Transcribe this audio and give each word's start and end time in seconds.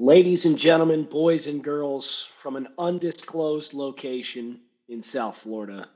Ladies 0.00 0.46
and 0.46 0.56
gentlemen, 0.56 1.04
boys 1.04 1.46
and 1.46 1.62
girls 1.62 2.26
from 2.40 2.56
an 2.56 2.68
undisclosed 2.78 3.74
location 3.74 4.58
in 4.88 5.02
South 5.02 5.36
Florida, 5.36 5.90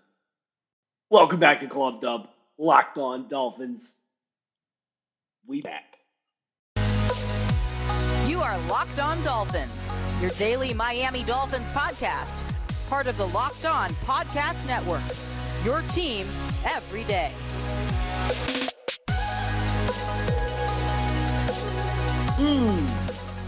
welcome 1.08 1.40
back 1.40 1.60
to 1.60 1.66
Club 1.66 2.02
Dub, 2.02 2.28
Locked 2.58 2.98
On 2.98 3.26
Dolphins. 3.28 3.94
We 5.46 5.62
back. 5.62 5.96
You 8.28 8.42
are 8.42 8.58
Locked 8.68 8.98
On 8.98 9.22
Dolphins, 9.22 9.88
your 10.20 10.32
daily 10.32 10.74
Miami 10.74 11.22
Dolphins 11.22 11.70
podcast, 11.70 12.42
part 12.90 13.06
of 13.06 13.16
the 13.16 13.28
Locked 13.28 13.64
On 13.64 13.88
Podcast 14.04 14.66
Network. 14.66 15.00
Your 15.64 15.80
team 15.88 16.26
every 16.66 17.04
day. 17.04 17.32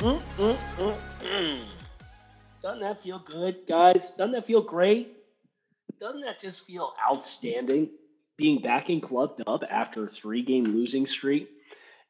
Mm, 0.07 0.23
mm, 0.39 0.97
mm. 1.19 1.63
Doesn't 2.63 2.81
that 2.81 3.03
feel 3.03 3.19
good, 3.19 3.67
guys? 3.67 4.13
Doesn't 4.13 4.31
that 4.35 4.47
feel 4.47 4.63
great? 4.63 5.13
Doesn't 5.99 6.21
that 6.21 6.39
just 6.39 6.65
feel 6.65 6.95
outstanding 7.11 7.91
being 8.37 8.63
back 8.63 8.89
in 8.89 9.01
Club 9.01 9.37
Dub 9.37 9.65
after 9.69 10.05
a 10.05 10.09
three 10.09 10.43
game 10.43 10.63
losing 10.63 11.09
streak? 11.09 11.49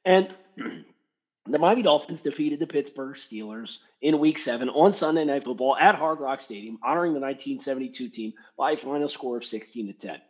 And 0.05 0.29
the 1.47 1.59
Miami 1.59 1.81
Dolphins 1.81 2.21
defeated 2.21 2.59
the 2.59 2.67
Pittsburgh 2.67 3.17
Steelers 3.17 3.79
in 4.03 4.19
week 4.19 4.37
seven 4.37 4.69
on 4.69 4.93
Sunday 4.93 5.25
Night 5.25 5.45
Football 5.45 5.75
at 5.75 5.95
Hard 5.95 6.21
Rock 6.21 6.43
Stadium, 6.43 6.79
honoring 6.83 7.15
the 7.15 7.21
1972 7.21 8.11
team 8.11 8.35
by 8.59 8.73
a 8.73 8.77
final 8.77 9.09
score 9.09 9.39
of 9.39 9.45
16 9.47 9.87
to 9.87 9.93
10. 9.95 10.21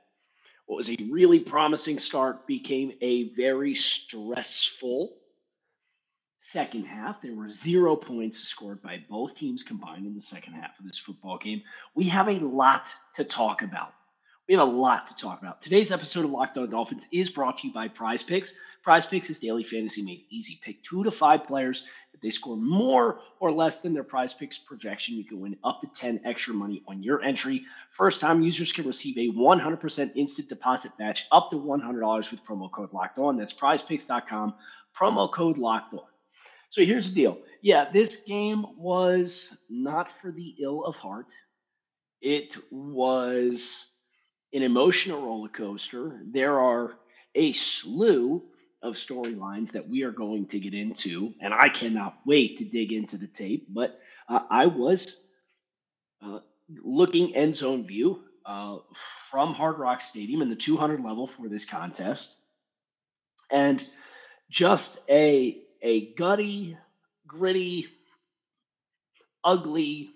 What 0.67 0.77
was 0.77 0.89
a 0.89 0.97
really 1.11 1.41
promising 1.41 1.99
start 1.99 2.47
became 2.47 2.93
a 3.01 3.31
very 3.31 3.75
stressful 3.75 5.17
second 6.57 6.85
half. 6.85 7.21
There 7.21 7.35
were 7.35 7.51
zero 7.51 7.97
points 7.97 8.39
scored 8.39 8.81
by 8.81 9.05
both 9.11 9.37
teams 9.37 9.63
combined 9.63 10.07
in 10.07 10.15
the 10.15 10.23
second 10.23 10.55
half 10.55 10.79
of 10.79 10.87
this 10.87 10.97
football 10.97 11.37
game. 11.37 11.61
We 11.95 12.05
have 12.05 12.29
a 12.29 12.39
lot 12.39 12.89
to 13.17 13.25
talk 13.25 13.61
about. 13.61 13.93
We 14.49 14.55
have 14.55 14.67
a 14.67 14.73
lot 14.73 15.07
to 15.09 15.17
talk 15.19 15.43
about. 15.43 15.61
Today's 15.61 15.93
episode 15.93 16.25
of 16.25 16.31
Locked 16.31 16.57
On 16.57 16.71
Dolphins 16.71 17.07
is 17.13 17.29
brought 17.29 17.59
to 17.59 17.67
you 17.67 17.75
by 17.75 17.89
Prize 17.89 18.23
Picks. 18.23 18.59
Prize 18.83 19.05
Picks 19.05 19.29
is 19.29 19.39
daily 19.39 19.65
fantasy 19.65 20.01
made 20.01 20.25
easy. 20.31 20.59
Pick 20.63 20.83
two 20.83 21.05
to 21.05 21.11
five 21.11 21.47
players. 21.47 21.87
If 22.15 22.23
they 22.23 22.31
score 22.31 22.57
more 22.57 23.21
or 23.39 23.53
less 23.53 23.81
than 23.81 23.93
their 23.93 24.03
Prize 24.03 24.33
Picks 24.33 24.57
projection, 24.57 25.19
you 25.19 25.27
can 25.27 25.41
win 25.41 25.59
up 25.63 25.83
to 25.83 25.89
10 25.89 26.23
extra 26.25 26.55
money 26.55 26.83
on 26.89 27.03
your 27.03 27.21
entry. 27.23 27.67
First 27.91 28.23
time 28.23 28.41
users 28.41 28.73
can 28.73 28.87
receive 28.87 29.19
a 29.19 29.37
100% 29.37 30.13
instant 30.17 30.49
deposit 30.49 30.93
match 30.99 31.27
up 31.31 31.51
to 31.51 31.57
$100 31.57 32.31
with 32.31 32.47
promo 32.47 32.73
code 32.73 32.95
Locked 32.95 33.19
On. 33.19 33.37
That's 33.37 33.53
prizepicks.com, 33.53 34.55
promo 34.99 35.31
code 35.31 35.59
Locked 35.59 35.93
On. 35.93 36.01
So 36.77 36.85
here's 36.85 37.09
the 37.09 37.23
deal. 37.23 37.39
Yeah, 37.63 37.91
this 37.91 38.17
game 38.17 38.67
was 38.77 39.57
not 39.71 40.11
for 40.11 40.31
the 40.31 40.57
ill 40.61 40.85
of 40.85 40.95
heart. 40.95 41.33
It 42.21 42.55
was 42.71 43.89
an 44.53 44.63
emotional 44.63 45.25
roller 45.25 45.49
coaster. 45.49 46.21
There 46.31 46.61
are 46.61 46.93
a 47.35 47.55
slew 47.55 48.43
of 48.83 48.97
storylines 48.97 49.73
that 49.73 49.89
we 49.89 50.03
are 50.03 50.11
going 50.11 50.49
to 50.49 50.61
get 50.61 50.75
into, 50.75 51.33
and 51.41 51.55
I 51.55 51.71
cannot 51.71 52.19
wait 52.27 52.59
to 52.59 52.67
dig 52.67 52.93
into 52.93 53.17
the 53.17 53.27
tape. 53.27 53.69
But 53.71 53.99
uh, 54.29 54.41
I 54.51 54.67
was 54.67 55.19
uh, 56.23 56.41
looking 56.85 57.35
end 57.35 57.55
zone 57.55 57.87
view 57.87 58.21
uh, 58.45 58.81
from 59.31 59.55
Hard 59.55 59.79
Rock 59.79 60.03
Stadium 60.03 60.43
in 60.43 60.51
the 60.51 60.57
200 60.57 61.03
level 61.03 61.27
for 61.27 61.49
this 61.49 61.65
contest, 61.65 62.39
and 63.51 63.83
just 64.51 65.01
a 65.09 65.63
a 65.87 66.01
gutty, 66.01 66.77
gritty, 67.29 67.87
ugly, 69.45 70.11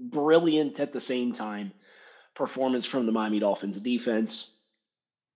brilliant 0.00 0.80
at 0.80 0.92
the 0.92 1.00
same 1.00 1.32
time 1.32 1.70
performance 2.34 2.84
from 2.84 3.06
the 3.06 3.12
Miami 3.12 3.38
Dolphins 3.38 3.80
defense. 3.80 4.52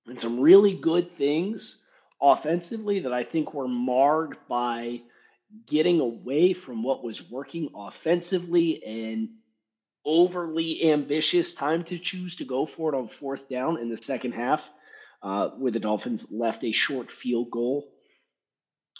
And 0.08 0.18
some 0.18 0.40
really 0.40 0.74
good 0.74 1.12
things 1.16 1.78
offensively 2.20 3.00
that 3.00 3.12
I 3.12 3.22
think 3.22 3.54
were 3.54 3.68
marred 3.68 4.36
by 4.48 5.02
getting 5.68 6.00
away 6.00 6.52
from 6.52 6.82
what 6.82 7.04
was 7.04 7.30
working 7.30 7.70
offensively 7.76 8.84
and 8.84 9.28
overly 10.04 10.90
ambitious 10.90 11.54
time 11.54 11.84
to 11.84 11.98
choose 11.98 12.36
to 12.36 12.44
go 12.44 12.66
for 12.66 12.92
it 12.92 12.96
on 12.96 13.06
fourth 13.06 13.48
down 13.48 13.78
in 13.78 13.88
the 13.88 13.96
second 13.96 14.32
half, 14.32 14.68
uh, 15.22 15.50
where 15.50 15.70
the 15.70 15.78
Dolphins 15.78 16.32
left 16.32 16.64
a 16.64 16.72
short 16.72 17.08
field 17.08 17.52
goal 17.52 17.88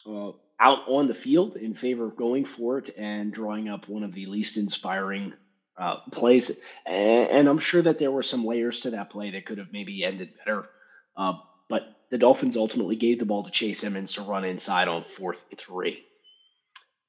uh, 0.06 0.32
out 0.58 0.80
on 0.86 1.08
the 1.08 1.14
field 1.14 1.56
in 1.56 1.74
favor 1.74 2.06
of 2.06 2.16
going 2.16 2.44
for 2.44 2.78
it 2.78 2.94
and 2.96 3.32
drawing 3.32 3.68
up 3.68 3.88
one 3.88 4.02
of 4.02 4.12
the 4.12 4.26
least 4.26 4.56
inspiring 4.56 5.32
uh, 5.78 5.96
plays. 6.12 6.50
And, 6.86 7.30
and, 7.30 7.48
I'm 7.48 7.58
sure 7.58 7.80
that 7.80 7.98
there 7.98 8.10
were 8.10 8.22
some 8.22 8.44
layers 8.44 8.80
to 8.80 8.90
that 8.90 9.10
play 9.10 9.30
that 9.30 9.46
could 9.46 9.58
have 9.58 9.72
maybe 9.72 10.04
ended 10.04 10.32
better. 10.38 10.68
Uh, 11.16 11.34
but 11.68 11.82
the 12.10 12.18
Dolphins 12.18 12.56
ultimately 12.56 12.96
gave 12.96 13.18
the 13.18 13.24
ball 13.24 13.44
to 13.44 13.50
Chase 13.50 13.82
Edmonds 13.82 14.14
to 14.14 14.22
run 14.22 14.44
inside 14.44 14.88
on 14.88 15.02
fourth 15.02 15.42
and 15.50 15.58
three. 15.58 16.04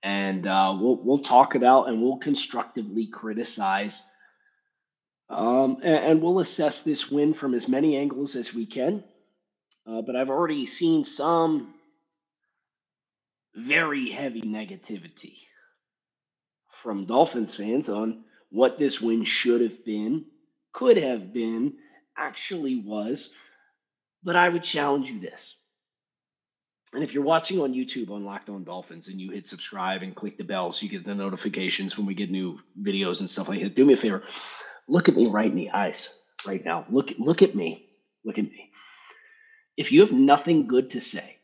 And 0.03 0.47
uh, 0.47 0.77
we'll 0.79 1.03
we'll 1.03 1.19
talk 1.19 1.55
about 1.55 1.89
and 1.89 2.01
we'll 2.01 2.17
constructively 2.17 3.07
criticize 3.07 4.01
um, 5.31 5.77
and, 5.81 6.05
and, 6.05 6.21
we'll 6.21 6.39
assess 6.39 6.83
this 6.83 7.09
win 7.09 7.33
from 7.33 7.53
as 7.53 7.69
many 7.69 7.95
angles 7.95 8.35
as 8.35 8.53
we 8.53 8.65
can. 8.65 9.01
Uh, 9.87 10.01
but 10.01 10.15
I've 10.15 10.29
already 10.29 10.65
seen 10.65 11.05
some 11.05 11.73
very 13.55 14.09
heavy 14.09 14.41
negativity 14.41 15.37
from 16.69 17.05
Dolphins 17.05 17.55
fans 17.55 17.89
on 17.89 18.23
what 18.49 18.77
this 18.77 19.01
win 19.01 19.23
should 19.23 19.61
have 19.61 19.85
been, 19.85 20.25
could 20.73 20.97
have 20.97 21.33
been, 21.33 21.73
actually 22.17 22.75
was. 22.75 23.33
But 24.23 24.35
I 24.35 24.49
would 24.49 24.63
challenge 24.63 25.09
you 25.09 25.19
this. 25.19 25.55
And 26.93 27.03
if 27.03 27.13
you're 27.13 27.23
watching 27.23 27.61
on 27.61 27.73
YouTube 27.73 28.11
on 28.11 28.25
Locked 28.25 28.49
On 28.49 28.63
Dolphins 28.63 29.07
and 29.07 29.19
you 29.19 29.31
hit 29.31 29.47
subscribe 29.47 30.03
and 30.03 30.15
click 30.15 30.37
the 30.37 30.43
bell 30.43 30.71
so 30.71 30.83
you 30.83 30.91
get 30.91 31.05
the 31.05 31.15
notifications 31.15 31.97
when 31.97 32.05
we 32.05 32.13
get 32.13 32.29
new 32.31 32.59
videos 32.79 33.21
and 33.21 33.29
stuff 33.29 33.47
like 33.47 33.61
that, 33.61 33.75
do 33.75 33.85
me 33.85 33.93
a 33.93 33.97
favor. 33.97 34.23
Look 34.87 35.07
at 35.07 35.15
me 35.15 35.27
right 35.27 35.49
in 35.49 35.55
the 35.55 35.71
eyes 35.71 36.17
right 36.45 36.63
now. 36.63 36.85
Look, 36.89 37.11
look 37.17 37.41
at 37.41 37.55
me. 37.55 37.87
Look 38.25 38.37
at 38.37 38.45
me. 38.45 38.71
If 39.77 39.91
you 39.91 40.01
have 40.01 40.11
nothing 40.11 40.67
good 40.67 40.91
to 40.91 41.01
say 41.01 41.37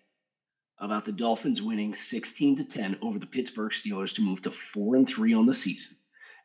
about 0.79 1.05
the 1.05 1.11
Dolphins 1.11 1.61
winning 1.61 1.95
16 1.95 2.57
to 2.57 2.63
10 2.63 2.99
over 3.01 3.17
the 3.19 3.25
Pittsburgh 3.25 3.71
Steelers 3.71 4.15
to 4.15 4.21
move 4.21 4.41
to 4.43 4.51
4 4.51 4.95
and 4.95 5.07
3 5.07 5.33
on 5.33 5.45
the 5.45 5.53
season 5.53 5.97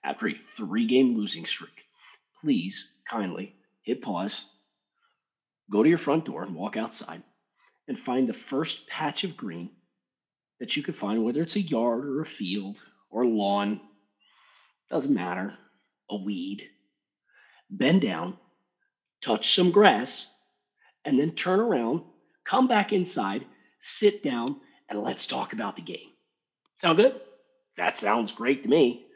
after 0.03 0.27
a 0.27 0.35
3-game 0.57 1.15
losing 1.15 1.45
streak. 1.45 1.85
Please 2.41 2.95
kindly 3.09 3.55
hit 3.83 4.03
pause, 4.03 4.45
go 5.71 5.83
to 5.83 5.89
your 5.89 5.99
front 5.99 6.25
door 6.25 6.43
and 6.43 6.55
walk 6.55 6.77
outside 6.77 7.23
and 7.89 7.99
find 7.99 8.29
the 8.29 8.33
first 8.33 8.87
patch 8.89 9.25
of 9.25 9.37
green 9.37 9.71
that 10.61 10.77
you 10.77 10.83
could 10.83 10.97
find 10.97 11.25
whether 11.25 11.43
it's 11.43 11.57
a 11.57 11.61
yard 11.61 12.05
or 12.05 12.21
a 12.21 12.27
field 12.27 12.83
or 13.11 13.23
a 13.23 13.29
lawn, 13.29 13.81
doesn't 14.89 15.15
matter, 15.15 15.55
a 16.09 16.17
weed. 16.17 16.69
Bend 17.69 18.01
down, 18.01 18.39
touch 19.21 19.55
some 19.55 19.73
grass, 19.73 20.27
and 21.05 21.19
then 21.19 21.33
turn 21.33 21.61
around, 21.61 22.03
come 22.45 22.69
back 22.69 22.93
inside 22.93 23.45
sit 23.83 24.23
down, 24.23 24.57
and 24.89 25.03
let's 25.03 25.27
talk 25.27 25.53
about 25.53 25.77
the 25.77 25.83
game. 25.83 26.11
Sound 26.79 26.99
good? 26.99 27.21
That 27.77 27.99
sounds 27.99 28.33
great 28.33 28.63
to 28.63 28.69
me. 28.69 29.07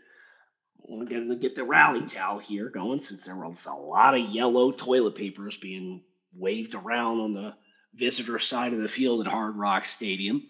We're 0.89 1.07
going 1.07 1.29
to 1.29 1.37
get 1.37 1.55
the 1.55 1.65
rally 1.65 2.07
towel 2.07 2.39
here 2.39 2.69
going 2.69 3.01
since 3.01 3.25
there 3.25 3.37
was 3.37 3.67
a 3.67 3.75
lot 3.75 4.15
of 4.15 4.31
yellow 4.31 4.73
toilet 4.73 5.17
papers 5.17 5.57
being 5.57 6.03
waved 6.35 6.75
around 6.75 7.21
on 7.21 7.35
the 7.35 7.55
visitor 7.95 8.39
side 8.39 8.73
of 8.73 8.81
the 8.81 8.89
field 8.89 9.27
at 9.27 9.33
Hard 9.33 9.57
Rock 9.57 9.85
Stadium. 9.85 10.45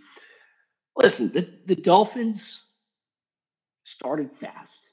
Listen, 0.96 1.32
the, 1.32 1.48
the 1.66 1.76
Dolphins 1.76 2.64
started 3.84 4.32
fast. 4.36 4.90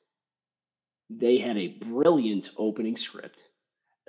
They 1.10 1.38
had 1.38 1.58
a 1.58 1.68
brilliant 1.68 2.52
opening 2.58 2.98
script. 2.98 3.44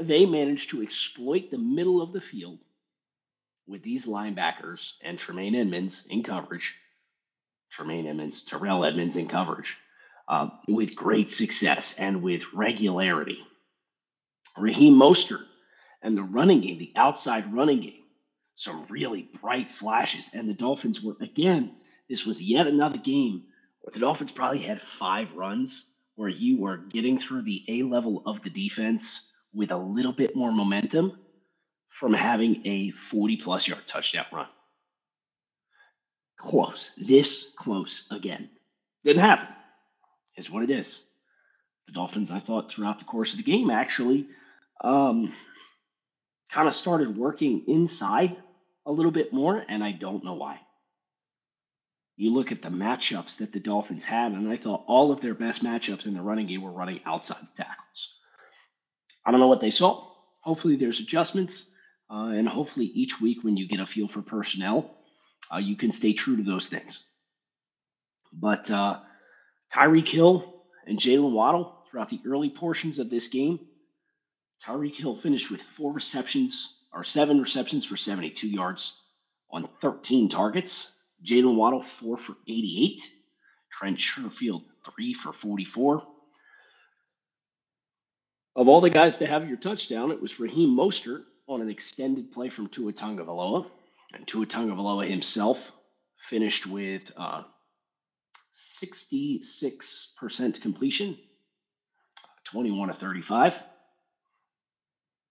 They 0.01 0.27
managed 0.27 0.71
to 0.71 0.83
exploit 0.83 1.51
the 1.51 1.59
middle 1.59 2.03
of 2.03 2.13
the 2.13 2.21
field 2.21 2.59
with 3.67 3.83
these 3.83 4.07
linebackers 4.07 4.95
and 5.03 5.19
Tremaine 5.19 5.55
Edmunds 5.55 6.07
in 6.07 6.23
coverage, 6.23 6.75
Tremaine 7.71 8.07
Edmunds, 8.07 8.45
Terrell 8.45 8.85
Edmunds 8.85 9.17
in 9.17 9.27
coverage, 9.27 9.77
uh, 10.29 10.49
with 10.69 10.97
great 10.97 11.31
success 11.31 11.99
and 11.99 12.23
with 12.23 12.53
regularity. 12.53 13.39
Raheem 14.57 14.95
Mostert 14.95 15.45
and 16.03 16.17
the 16.17 16.23
running 16.23 16.61
game, 16.61 16.79
the 16.79 16.93
outside 16.97 17.53
running 17.53 17.81
game, 17.81 18.03
some 18.57 18.87
really 18.89 19.29
bright 19.41 19.71
flashes. 19.71 20.33
And 20.35 20.49
the 20.49 20.55
Dolphins 20.55 21.03
were, 21.03 21.17
again, 21.21 21.75
this 22.09 22.25
was 22.25 22.41
yet 22.41 22.67
another 22.67 22.99
game 22.99 23.45
where 23.81 23.93
the 23.93 24.01
Dolphins 24.01 24.31
probably 24.31 24.61
had 24.61 24.81
five 24.81 25.35
runs 25.35 25.91
where 26.17 26.29
you 26.29 26.61
were 26.61 26.77
getting 26.77 27.19
through 27.19 27.43
the 27.43 27.65
A 27.69 27.83
level 27.83 28.23
of 28.27 28.43
the 28.43 28.51
defense 28.51 29.29
with 29.53 29.73
a 29.73 29.77
little 29.77 30.13
bit 30.13 30.37
more 30.37 30.53
momentum 30.53 31.19
from 31.95 32.13
having 32.13 32.67
a 32.67 32.91
40 32.91 33.37
plus 33.37 33.69
yard 33.69 33.83
touchdown 33.87 34.27
run. 34.33 34.49
Close. 36.37 36.93
This 36.97 37.53
close 37.57 38.09
again. 38.11 38.51
Didn't 39.05 39.23
happen. 39.23 39.55
Is 40.37 40.51
what 40.51 40.65
it 40.65 40.71
is. 40.71 41.07
The 41.87 41.93
Dolphins, 41.93 42.33
I 42.33 42.41
thought, 42.41 42.69
throughout 42.69 42.99
the 42.99 43.05
course 43.05 43.33
of 43.33 43.37
the 43.37 43.45
game, 43.45 43.71
actually 43.71 44.27
um, 44.83 45.33
kind 46.51 46.67
of 46.67 46.75
started 46.75 47.17
working 47.17 47.63
inside 47.69 48.37
a 48.85 48.91
little 48.91 49.13
bit 49.13 49.33
more, 49.33 49.65
and 49.69 49.85
I 49.85 49.93
don't 49.93 50.25
know 50.25 50.35
why. 50.35 50.59
You 52.17 52.33
look 52.33 52.51
at 52.51 52.61
the 52.61 52.71
matchups 52.71 53.37
that 53.37 53.53
the 53.53 53.61
Dolphins 53.61 54.05
had, 54.05 54.33
and 54.33 54.51
I 54.51 54.57
thought 54.57 54.85
all 54.89 55.13
of 55.13 55.21
their 55.21 55.35
best 55.35 55.63
matchups 55.63 56.07
in 56.07 56.15
the 56.15 56.23
running 56.23 56.49
game 56.49 56.63
were 56.63 56.73
running 56.73 57.01
outside 57.07 57.41
the 57.41 57.63
tackles. 57.63 58.19
I 59.25 59.31
don't 59.31 59.41
know 59.41 59.49
what 59.49 59.61
they 59.61 59.71
saw. 59.71 60.09
Hopefully, 60.41 60.75
there's 60.75 60.99
adjustments, 61.01 61.71
uh, 62.11 62.29
and 62.29 62.49
hopefully, 62.49 62.87
each 62.87 63.21
week 63.21 63.43
when 63.43 63.57
you 63.57 63.67
get 63.67 63.81
a 63.81 63.87
feel 63.87 64.09
for 64.09 64.23
personnel, 64.23 64.95
uh, 65.53 65.59
you 65.59 65.77
can 65.77 65.93
stay 65.93 66.13
true 66.13 66.37
to 66.37 66.43
those 66.43 66.69
things. 66.69 67.05
But 68.33 68.71
uh, 68.71 69.01
Tyreek 69.73 70.09
Hill 70.09 70.63
and 70.87 70.99
Jaylen 70.99 71.33
Waddle 71.33 71.77
throughout 71.91 72.11
the 72.11 72.21
early 72.27 72.51
portions 72.51 72.99
of 72.99 73.11
this 73.11 73.29
game, 73.29 73.61
Tyreek 74.65 74.97
Hill 74.97 75.15
finished 75.15 75.51
with 75.51 75.63
four 75.63 75.93
receptions 75.93 76.79
or 76.93 77.05
seven 77.05 77.41
receptions 77.41 77.85
for 77.85 77.97
72 77.97 78.49
yards 78.49 79.01
on 79.51 79.69
13 79.81 80.29
targets. 80.29 80.93
Jaylen 81.25 81.57
Waddle, 81.57 81.83
four 81.83 82.17
for 82.17 82.37
88. 82.47 83.01
Trent 83.73 83.99
Sherfield, 83.99 84.63
three 84.95 85.15
for 85.15 85.33
44. 85.33 86.03
Of 88.57 88.69
all 88.69 88.81
the 88.81 88.91
guys 88.91 89.19
to 89.19 89.27
have 89.27 89.49
your 89.49 89.57
touchdown, 89.57 90.13
it 90.13 90.23
was 90.23 90.39
Raheem 90.39 90.77
Mostert 90.77 91.25
on 91.47 91.61
an 91.61 91.69
extended 91.69 92.33
play 92.33 92.49
from 92.49 92.69
Tua 92.69 92.93
Tagovailoa. 92.93 93.67
And 94.13 94.27
Tua 94.27 94.47
Tagovailoa 94.47 95.09
himself 95.09 95.73
finished 96.17 96.67
with 96.67 97.13
uh, 97.17 97.43
66% 98.55 100.63
completion, 100.63 101.19
21 102.45 102.89
to 102.89 102.95
35, 102.95 103.63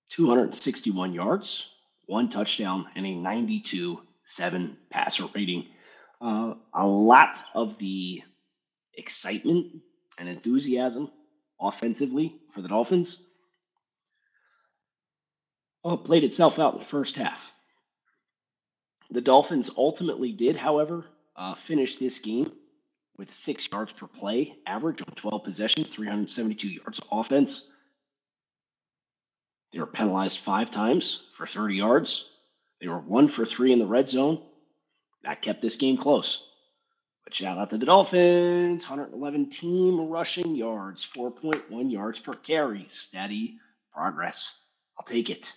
261 0.09 1.13
yards, 1.13 1.69
one 2.05 2.29
touchdown, 2.29 2.85
and 2.95 3.05
a 3.05 3.15
92 3.15 3.99
7 4.25 4.77
passer 4.89 5.25
rating. 5.33 5.65
Uh, 6.21 6.53
a 6.73 6.87
lot 6.87 7.37
of 7.53 7.77
the 7.77 8.21
excitement 8.93 9.81
and 10.17 10.29
enthusiasm 10.29 11.11
offensively 11.59 12.39
for 12.53 12.61
the 12.61 12.69
Dolphins 12.69 13.27
well, 15.83 15.97
played 15.97 16.23
itself 16.23 16.59
out 16.59 16.73
in 16.73 16.79
the 16.79 16.85
first 16.85 17.17
half. 17.17 17.51
The 19.11 19.21
Dolphins 19.21 19.69
ultimately 19.77 20.31
did, 20.31 20.55
however, 20.55 21.05
uh, 21.35 21.55
finish 21.55 21.97
this 21.97 22.19
game 22.19 22.51
with 23.17 23.31
six 23.31 23.67
yards 23.71 23.91
per 23.91 24.07
play 24.07 24.55
average 24.65 25.01
on 25.01 25.13
12 25.15 25.43
possessions, 25.43 25.89
372 25.89 26.67
yards 26.67 26.99
of 26.99 27.07
offense. 27.11 27.69
They 29.71 29.79
were 29.79 29.85
penalized 29.87 30.39
five 30.39 30.71
times 30.71 31.27
for 31.35 31.45
30 31.45 31.75
yards. 31.75 32.29
They 32.79 32.87
were 32.87 32.99
one 32.99 33.27
for 33.27 33.45
three 33.45 33.71
in 33.73 33.79
the 33.79 33.85
red 33.85 34.07
zone. 34.07 34.41
That 35.23 35.41
kept 35.41 35.61
this 35.61 35.77
game 35.77 35.97
close. 35.97 36.47
But 37.23 37.35
shout 37.35 37.57
out 37.57 37.69
to 37.69 37.77
the 37.77 37.85
Dolphins 37.85 38.83
111 38.83 39.49
team 39.49 40.09
rushing 40.09 40.55
yards, 40.55 41.07
4.1 41.15 41.91
yards 41.91 42.19
per 42.19 42.33
carry. 42.33 42.87
Steady 42.91 43.57
progress. 43.93 44.59
I'll 44.97 45.05
take 45.05 45.29
it. 45.29 45.53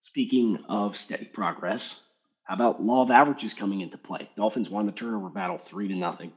Speaking 0.00 0.64
of 0.68 0.96
steady 0.96 1.26
progress, 1.26 2.00
how 2.44 2.54
about 2.54 2.82
law 2.82 3.02
of 3.02 3.10
averages 3.10 3.54
coming 3.54 3.80
into 3.80 3.98
play? 3.98 4.30
Dolphins 4.36 4.70
won 4.70 4.86
the 4.86 4.92
turnover 4.92 5.28
battle 5.28 5.58
three 5.58 5.88
to 5.88 5.94
nothing. 5.94 6.32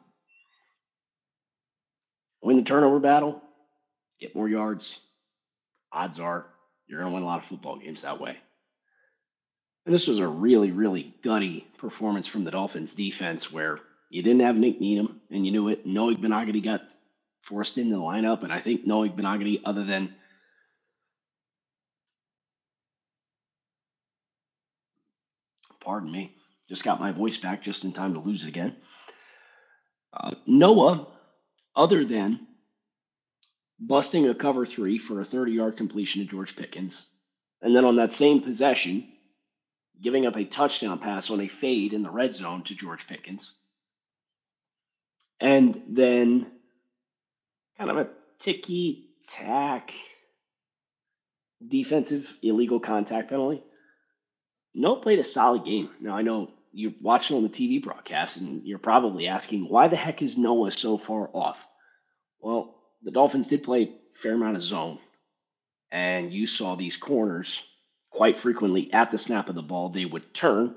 Win 2.42 2.58
the 2.58 2.64
turnover 2.64 3.00
battle, 3.00 3.42
get 4.20 4.36
more 4.36 4.50
yards. 4.50 5.00
Odds 5.92 6.20
are 6.20 6.46
you're 6.88 7.00
going 7.00 7.12
to 7.12 7.16
win 7.16 7.24
a 7.24 7.26
lot 7.26 7.42
of 7.42 7.48
football 7.48 7.78
games 7.78 8.02
that 8.02 8.20
way. 8.20 8.38
And 9.86 9.96
this 9.96 10.08
was 10.08 10.20
a 10.20 10.28
really, 10.28 10.72
really 10.72 11.16
gutty 11.24 11.66
performance 11.78 12.28
from 12.28 12.44
the 12.44 12.52
Dolphins 12.52 12.94
defense 12.94 13.52
where 13.52 13.80
you 14.10 14.22
didn't 14.22 14.42
have 14.42 14.58
Nik 14.58 14.82
Needham 14.82 15.22
and 15.32 15.46
you 15.46 15.54
knew 15.54 15.70
it. 15.70 15.86
Noah 15.86 16.16
Igbinoghene 16.16 16.64
got 16.64 16.82
forced 17.44 17.78
into 17.78 17.96
the 17.96 18.02
lineup. 18.02 18.44
And 18.44 18.52
I 18.52 18.60
think 18.60 18.86
Noah 18.86 19.10
Igbinoghene, 19.10 19.62
other 19.64 19.86
than 19.86 20.14
pardon 25.82 26.12
me, 26.12 26.36
just 26.70 26.84
got 26.84 27.00
my 27.00 27.12
voice 27.12 27.38
back 27.38 27.62
just 27.62 27.84
in 27.84 27.92
time 27.92 28.14
to 28.14 28.20
lose 28.20 28.44
it 28.44 28.48
again. 28.48 28.76
Uh, 30.14 30.32
Noah, 30.46 31.08
other 31.76 32.06
than 32.06 32.48
busting 33.80 34.28
a 34.28 34.36
cover 34.36 34.66
three 34.66 34.98
for 34.98 35.20
a 35.20 35.26
30 35.26 35.52
yard 35.52 35.78
completion 35.78 36.22
to 36.22 36.28
George 36.28 36.56
Pickens, 36.56 37.08
and 37.62 37.76
then 37.76 37.86
on 37.86 37.98
that 37.98 38.12
same 38.12 38.42
possession, 38.42 39.08
giving 40.02 40.26
up 40.26 40.36
a 40.36 40.46
touchdown 40.46 41.00
pass 41.00 41.30
on 41.30 41.42
a 41.42 41.48
fade 41.48 41.94
in 41.94 42.04
the 42.04 42.10
red 42.10 42.36
zone 42.36 42.64
to 42.64 42.76
George 42.76 43.08
Pickens, 43.08 43.54
and 45.40 45.82
then 45.88 46.48
kind 47.78 47.90
of 47.90 47.98
a 47.98 48.10
ticky 48.40 49.10
tack 49.28 49.92
defensive 51.66 52.38
illegal 52.42 52.80
contact 52.80 53.30
penalty 53.30 53.64
Noah 54.74 55.02
played 55.02 55.20
a 55.20 55.24
solid 55.24 55.66
game. 55.66 55.90
Now 56.00 56.16
I 56.16 56.22
know 56.22 56.52
you're 56.74 56.94
watching 57.02 57.38
on 57.38 57.44
the 57.44 57.50
TV 57.50 57.84
broadcast 57.84 58.38
and 58.38 58.66
you're 58.66 58.80
probably 58.80 59.28
asking 59.28 59.68
why 59.68 59.88
the 59.88 59.96
heck 59.96 60.22
is 60.22 60.38
Noah 60.38 60.72
so 60.72 60.98
far 60.98 61.30
off? 61.34 61.58
Well, 62.40 62.76
the 63.04 63.12
Dolphins 63.12 63.48
did 63.48 63.64
play 63.64 63.84
a 63.84 64.18
fair 64.18 64.34
amount 64.34 64.56
of 64.56 64.64
zone, 64.64 65.00
and 65.92 66.34
you 66.34 66.48
saw 66.48 66.76
these 66.76 66.98
corners 66.98 67.62
quite 68.12 68.38
frequently 68.38 68.92
at 68.94 69.12
the 69.12 69.18
snap 69.18 69.50
of 69.50 69.56
the 69.56 69.62
ball. 69.62 69.90
They 69.90 70.06
would 70.06 70.34
turn 70.34 70.76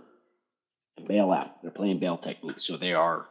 and 0.96 1.08
bail 1.08 1.30
out. 1.30 1.62
They're 1.62 1.70
playing 1.70 2.00
bail 2.00 2.16
technique, 2.16 2.60
so 2.60 2.76
they 2.76 2.92
are 2.92 3.26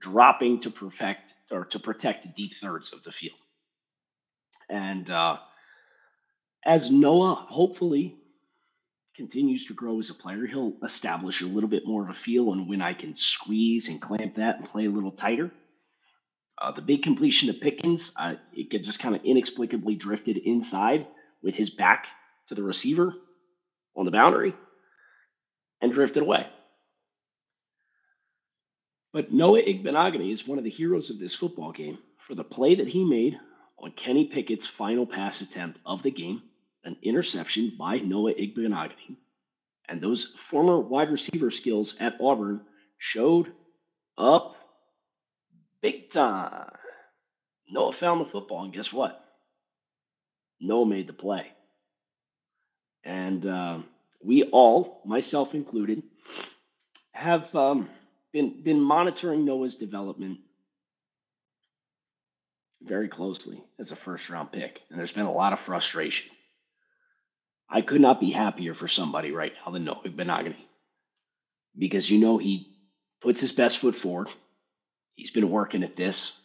dropping 0.00 0.60
to 0.60 0.70
perfect 0.70 1.34
or 1.50 1.64
to 1.66 1.78
protect 1.78 2.22
the 2.22 2.28
deep 2.28 2.54
thirds 2.54 2.92
of 2.92 3.02
the 3.02 3.12
field. 3.12 3.38
And 4.68 5.10
uh, 5.10 5.38
as 6.64 6.90
Noah 6.90 7.34
hopefully 7.34 8.19
continues 9.20 9.66
to 9.66 9.74
grow 9.74 10.00
as 10.00 10.08
a 10.08 10.14
player, 10.14 10.46
he'll 10.46 10.72
establish 10.82 11.42
a 11.42 11.46
little 11.46 11.68
bit 11.68 11.86
more 11.86 12.02
of 12.02 12.08
a 12.08 12.14
feel 12.14 12.48
on 12.48 12.66
when 12.66 12.80
I 12.80 12.94
can 12.94 13.14
squeeze 13.14 13.90
and 13.90 14.00
clamp 14.00 14.36
that 14.36 14.56
and 14.56 14.64
play 14.64 14.86
a 14.86 14.90
little 14.90 15.10
tighter. 15.10 15.50
Uh, 16.56 16.72
the 16.72 16.80
big 16.80 17.02
completion 17.02 17.48
to 17.48 17.60
Pickens, 17.60 18.14
uh, 18.18 18.36
it 18.54 18.82
just 18.82 18.98
kind 18.98 19.14
of 19.14 19.22
inexplicably 19.22 19.94
drifted 19.94 20.38
inside 20.38 21.06
with 21.42 21.54
his 21.54 21.68
back 21.68 22.06
to 22.48 22.54
the 22.54 22.62
receiver 22.62 23.12
on 23.94 24.06
the 24.06 24.10
boundary 24.10 24.54
and 25.82 25.92
drifted 25.92 26.22
away. 26.22 26.46
But 29.12 29.34
Noah 29.34 29.60
Igbinoghene 29.60 30.32
is 30.32 30.48
one 30.48 30.56
of 30.56 30.64
the 30.64 30.70
heroes 30.70 31.10
of 31.10 31.18
this 31.18 31.34
football 31.34 31.72
game 31.72 31.98
for 32.26 32.34
the 32.34 32.42
play 32.42 32.76
that 32.76 32.88
he 32.88 33.04
made 33.04 33.38
on 33.78 33.92
Kenny 33.92 34.28
Pickett's 34.28 34.66
final 34.66 35.04
pass 35.04 35.42
attempt 35.42 35.78
of 35.84 36.02
the 36.02 36.10
game 36.10 36.40
an 36.84 36.96
interception 37.02 37.72
by 37.78 37.98
Noah 37.98 38.34
Igbinoghene. 38.34 39.16
And 39.88 40.00
those 40.00 40.34
former 40.36 40.78
wide 40.78 41.10
receiver 41.10 41.50
skills 41.50 41.96
at 42.00 42.20
Auburn 42.20 42.60
showed 42.98 43.52
up 44.16 44.54
big 45.82 46.10
time. 46.10 46.70
Noah 47.68 47.92
found 47.92 48.20
the 48.20 48.24
football, 48.24 48.64
and 48.64 48.72
guess 48.72 48.92
what? 48.92 49.24
Noah 50.60 50.86
made 50.86 51.06
the 51.06 51.12
play. 51.12 51.46
And 53.04 53.44
uh, 53.46 53.78
we 54.22 54.44
all, 54.44 55.00
myself 55.04 55.54
included, 55.54 56.02
have 57.12 57.54
um, 57.54 57.88
been 58.32 58.62
been 58.62 58.80
monitoring 58.80 59.44
Noah's 59.44 59.76
development 59.76 60.38
very 62.82 63.08
closely 63.08 63.62
as 63.78 63.92
a 63.92 63.96
first 63.96 64.28
round 64.30 64.52
pick, 64.52 64.82
and 64.90 64.98
there's 64.98 65.12
been 65.12 65.26
a 65.26 65.32
lot 65.32 65.52
of 65.52 65.60
frustration. 65.60 66.30
I 67.70 67.82
could 67.82 68.00
not 68.00 68.20
be 68.20 68.30
happier 68.30 68.74
for 68.74 68.88
somebody 68.88 69.30
right 69.30 69.52
now 69.64 69.72
than 69.72 69.84
Noah 69.84 70.02
Igbinoghene. 70.04 70.56
Because 71.78 72.10
you 72.10 72.18
know 72.18 72.38
he 72.38 72.76
puts 73.20 73.40
his 73.40 73.52
best 73.52 73.78
foot 73.78 73.94
forward. 73.94 74.28
He's 75.14 75.30
been 75.30 75.50
working 75.50 75.84
at 75.84 75.96
this. 75.96 76.38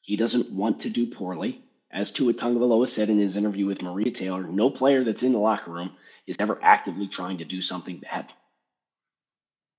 He 0.00 0.16
doesn't 0.16 0.50
want 0.50 0.80
to 0.80 0.90
do 0.90 1.06
poorly. 1.06 1.62
As 1.92 2.10
Tua 2.10 2.34
Tagovailoa 2.34 2.88
said 2.88 3.08
in 3.08 3.18
his 3.20 3.36
interview 3.36 3.66
with 3.66 3.82
Maria 3.82 4.10
Taylor, 4.10 4.42
no 4.42 4.68
player 4.70 5.04
that's 5.04 5.22
in 5.22 5.32
the 5.32 5.38
locker 5.38 5.70
room 5.70 5.92
is 6.26 6.36
ever 6.40 6.58
actively 6.62 7.06
trying 7.06 7.38
to 7.38 7.44
do 7.44 7.62
something 7.62 7.98
bad. 7.98 8.26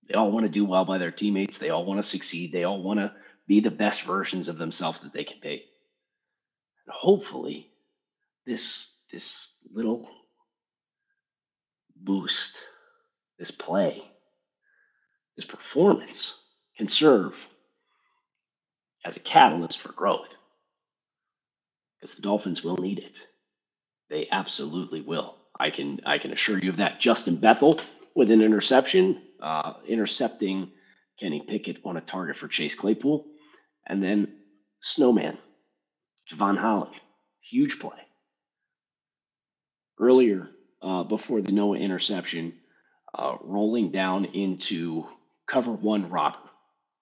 They 0.08 0.14
all 0.14 0.32
want 0.32 0.46
to 0.46 0.52
do 0.52 0.66
well 0.66 0.86
by 0.86 0.98
their 0.98 1.12
teammates. 1.12 1.58
They 1.58 1.72
all 1.72 1.86
want 1.86 2.00
to 2.00 2.08
succeed. 2.08 2.52
They 2.52 2.64
all 2.64 2.82
want 2.82 3.00
to 3.00 3.12
be 3.48 3.60
the 3.60 3.72
best 3.72 4.04
versions 4.04 4.48
of 4.48 4.58
themselves 4.58 5.02
that 5.02 5.14
they 5.14 5.24
can 5.24 5.40
be. 5.42 5.66
And 6.86 6.94
hopefully, 6.94 7.70
this 8.46 8.96
this 9.12 9.56
little 9.72 10.10
boost, 12.06 12.60
this 13.40 13.52
play, 13.52 14.04
this 15.38 15.46
performance 15.46 16.36
can 16.78 16.88
serve 16.88 17.48
as 19.06 19.18
a 19.18 19.22
catalyst 19.22 19.80
for 19.80 19.92
growth 19.94 20.30
because 22.00 22.16
the 22.16 22.22
Dolphins 22.24 22.64
will 22.64 22.78
need 22.78 23.00
it. 23.00 23.20
They 24.10 24.28
absolutely 24.32 25.02
will. 25.02 25.36
I 25.60 25.70
can 25.72 26.02
I 26.06 26.20
can 26.20 26.32
assure 26.32 26.60
you 26.60 26.70
of 26.70 26.78
that. 26.78 27.00
Justin 27.00 27.38
Bethel 27.38 27.80
with 28.16 28.32
an 28.32 28.42
interception, 28.42 29.22
uh, 29.42 29.74
intercepting 29.88 30.72
Kenny 31.20 31.42
Pickett 31.48 31.80
on 31.86 31.98
a 31.98 32.02
target 32.02 32.36
for 32.38 32.48
Chase 32.48 32.76
Claypool, 32.76 33.26
and 33.88 34.04
then 34.04 34.34
Snowman, 34.82 35.38
Jevon 36.32 36.58
Holland, 36.58 36.94
huge 37.42 37.80
play. 37.80 37.98
Earlier, 40.00 40.50
uh, 40.86 41.04
before 41.04 41.42
the 41.42 41.52
Noah 41.52 41.78
interception, 41.78 42.54
uh, 43.18 43.36
rolling 43.42 43.92
down 43.92 44.26
into 44.26 45.06
cover 45.48 45.72
one 45.72 46.10
robber 46.10 46.38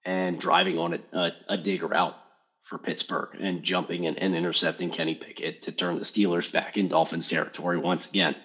and 0.06 0.40
driving 0.40 0.80
on 0.80 0.94
a, 0.94 1.18
a, 1.18 1.32
a 1.50 1.58
digger 1.58 1.94
out 1.94 2.16
for 2.64 2.78
Pittsburgh 2.78 3.30
and 3.40 3.64
jumping 3.64 4.08
and, 4.08 4.18
and 4.18 4.36
intercepting 4.36 4.90
Kenny 4.90 5.16
Pickett 5.16 5.64
to 5.64 5.72
turn 5.72 6.00
the 6.00 6.06
Steelers 6.06 6.52
back 6.52 6.78
in 6.78 6.88
Dolphins 6.88 7.28
territory 7.28 7.78
once 7.78 8.10
again. 8.10 8.36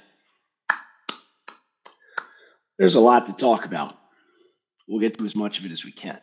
There's 2.78 2.96
a 2.96 3.00
lot 3.00 3.26
to 3.26 3.32
talk 3.32 3.64
about. 3.64 3.96
We'll 4.88 5.00
get 5.00 5.18
to 5.18 5.24
as 5.24 5.36
much 5.36 5.58
of 5.58 5.66
it 5.66 5.72
as 5.72 5.84
we 5.84 5.92
can. 5.92 6.18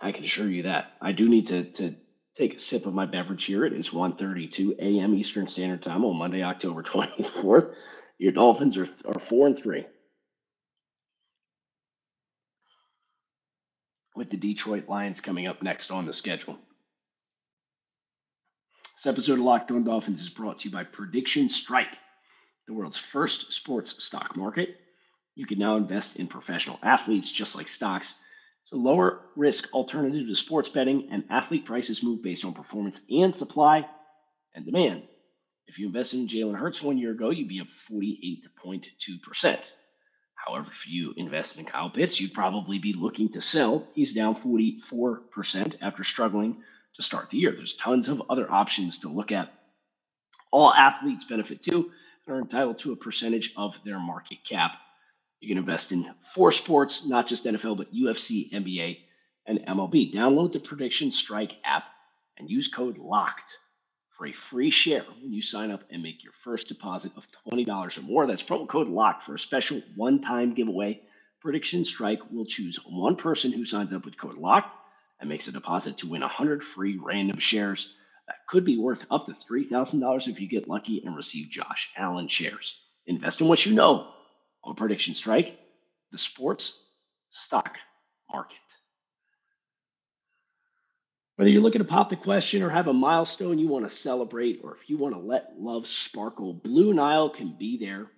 I 0.00 0.12
can 0.12 0.24
assure 0.24 0.48
you 0.48 0.64
that. 0.64 0.92
I 1.00 1.12
do 1.12 1.28
need 1.28 1.48
to, 1.48 1.64
to 1.64 1.94
take 2.34 2.56
a 2.56 2.58
sip 2.58 2.86
of 2.86 2.94
my 2.94 3.06
beverage 3.06 3.44
here. 3.44 3.64
It 3.64 3.72
is 3.72 3.90
1.32 3.90 4.78
a.m. 4.78 5.14
Eastern 5.14 5.48
Standard 5.48 5.82
Time 5.82 6.04
on 6.04 6.16
Monday, 6.16 6.42
October 6.42 6.82
24th. 6.84 7.74
Your 8.18 8.32
Dolphins 8.32 8.76
are, 8.76 8.88
are 9.06 9.18
4 9.18 9.46
and 9.48 9.58
3. 9.58 9.86
with 14.20 14.28
the 14.28 14.36
Detroit 14.36 14.86
Lions 14.86 15.22
coming 15.22 15.46
up 15.46 15.62
next 15.62 15.90
on 15.90 16.04
the 16.04 16.12
schedule. 16.12 16.58
This 18.96 19.06
episode 19.06 19.38
of 19.38 19.44
Locked 19.46 19.70
On 19.70 19.82
Dolphins 19.82 20.20
is 20.20 20.28
brought 20.28 20.58
to 20.58 20.68
you 20.68 20.74
by 20.74 20.84
Prediction 20.84 21.48
Strike, 21.48 21.96
the 22.66 22.74
world's 22.74 22.98
first 22.98 23.50
sports 23.50 24.04
stock 24.04 24.36
market. 24.36 24.76
You 25.36 25.46
can 25.46 25.58
now 25.58 25.76
invest 25.76 26.16
in 26.16 26.26
professional 26.26 26.78
athletes 26.82 27.32
just 27.32 27.56
like 27.56 27.68
stocks. 27.68 28.14
It's 28.62 28.72
a 28.72 28.76
lower 28.76 29.20
risk 29.36 29.72
alternative 29.74 30.28
to 30.28 30.36
sports 30.36 30.68
betting, 30.68 31.08
and 31.10 31.24
athlete 31.30 31.66
prices 31.66 32.02
move 32.02 32.22
based 32.22 32.44
on 32.44 32.54
performance 32.54 33.00
and 33.10 33.34
supply 33.34 33.86
and 34.54 34.64
demand. 34.64 35.02
If 35.66 35.78
you 35.78 35.86
invested 35.86 36.20
in 36.20 36.28
Jalen 36.28 36.58
Hurts 36.58 36.82
one 36.82 36.98
year 36.98 37.12
ago, 37.12 37.30
you'd 37.30 37.48
be 37.48 37.60
up 37.60 37.68
48.2%. 37.90 39.72
However, 40.34 40.66
if 40.70 40.88
you 40.88 41.14
invested 41.16 41.60
in 41.60 41.66
Kyle 41.66 41.90
Pitts, 41.90 42.20
you'd 42.20 42.34
probably 42.34 42.78
be 42.78 42.92
looking 42.92 43.28
to 43.30 43.42
sell. 43.42 43.86
He's 43.94 44.14
down 44.14 44.34
44% 44.34 45.76
after 45.80 46.02
struggling 46.02 46.62
to 46.96 47.02
start 47.02 47.30
the 47.30 47.38
year. 47.38 47.52
There's 47.52 47.74
tons 47.74 48.08
of 48.08 48.22
other 48.30 48.50
options 48.50 49.00
to 49.00 49.08
look 49.08 49.32
at. 49.32 49.52
All 50.50 50.72
athletes 50.72 51.24
benefit 51.24 51.62
too 51.62 51.92
and 52.26 52.36
are 52.36 52.40
entitled 52.40 52.78
to 52.80 52.92
a 52.92 52.96
percentage 52.96 53.52
of 53.56 53.78
their 53.84 53.98
market 54.00 54.38
cap. 54.44 54.76
You 55.40 55.48
can 55.48 55.58
invest 55.58 55.90
in 55.90 56.06
four 56.34 56.52
sports, 56.52 57.06
not 57.06 57.26
just 57.26 57.46
NFL, 57.46 57.78
but 57.78 57.94
UFC, 57.94 58.52
NBA, 58.52 58.98
and 59.46 59.60
MLB. 59.60 60.12
Download 60.12 60.52
the 60.52 60.60
Prediction 60.60 61.10
Strike 61.10 61.56
app 61.64 61.84
and 62.38 62.50
use 62.50 62.68
code 62.68 62.98
LOCKED 62.98 63.54
for 64.18 64.26
a 64.26 64.32
free 64.32 64.70
share 64.70 65.04
when 65.22 65.32
you 65.32 65.40
sign 65.40 65.70
up 65.70 65.82
and 65.90 66.02
make 66.02 66.22
your 66.22 66.34
first 66.44 66.68
deposit 66.68 67.12
of 67.16 67.26
$20 67.50 67.98
or 67.98 68.02
more. 68.02 68.26
That's 68.26 68.42
promo 68.42 68.68
code 68.68 68.88
LOCKED 68.88 69.24
for 69.24 69.34
a 69.34 69.38
special 69.38 69.82
one 69.96 70.20
time 70.20 70.52
giveaway. 70.52 71.00
Prediction 71.40 71.86
Strike 71.86 72.20
will 72.30 72.44
choose 72.44 72.78
one 72.86 73.16
person 73.16 73.50
who 73.50 73.64
signs 73.64 73.94
up 73.94 74.04
with 74.04 74.18
code 74.18 74.36
LOCKED 74.36 74.76
and 75.20 75.28
makes 75.30 75.48
a 75.48 75.52
deposit 75.52 75.96
to 75.98 76.06
win 76.06 76.20
100 76.20 76.62
free 76.62 76.98
random 77.02 77.38
shares. 77.38 77.94
That 78.26 78.46
could 78.46 78.66
be 78.66 78.76
worth 78.76 79.06
up 79.10 79.24
to 79.24 79.32
$3,000 79.32 80.28
if 80.28 80.38
you 80.38 80.48
get 80.48 80.68
lucky 80.68 81.02
and 81.02 81.16
receive 81.16 81.48
Josh 81.48 81.90
Allen 81.96 82.28
shares. 82.28 82.78
Invest 83.06 83.40
in 83.40 83.48
what 83.48 83.64
you 83.64 83.74
know 83.74 84.12
on 84.64 84.74
Prediction 84.74 85.14
Strike, 85.14 85.58
the 86.12 86.18
sports 86.18 86.82
stock 87.30 87.76
market. 88.32 88.56
Whether 91.36 91.50
you're 91.50 91.62
looking 91.62 91.80
to 91.80 91.86
pop 91.88 92.10
the 92.10 92.16
question 92.16 92.62
or 92.62 92.68
have 92.68 92.88
a 92.88 92.92
milestone 92.92 93.58
you 93.58 93.68
want 93.68 93.88
to 93.88 93.94
celebrate, 93.94 94.60
or 94.62 94.76
if 94.76 94.90
you 94.90 94.98
want 94.98 95.14
to 95.14 95.20
let 95.20 95.58
love 95.58 95.86
sparkle, 95.86 96.52
Blue 96.52 96.92
Nile 96.92 97.30
can 97.30 97.56
be 97.58 97.78
there 97.78 98.10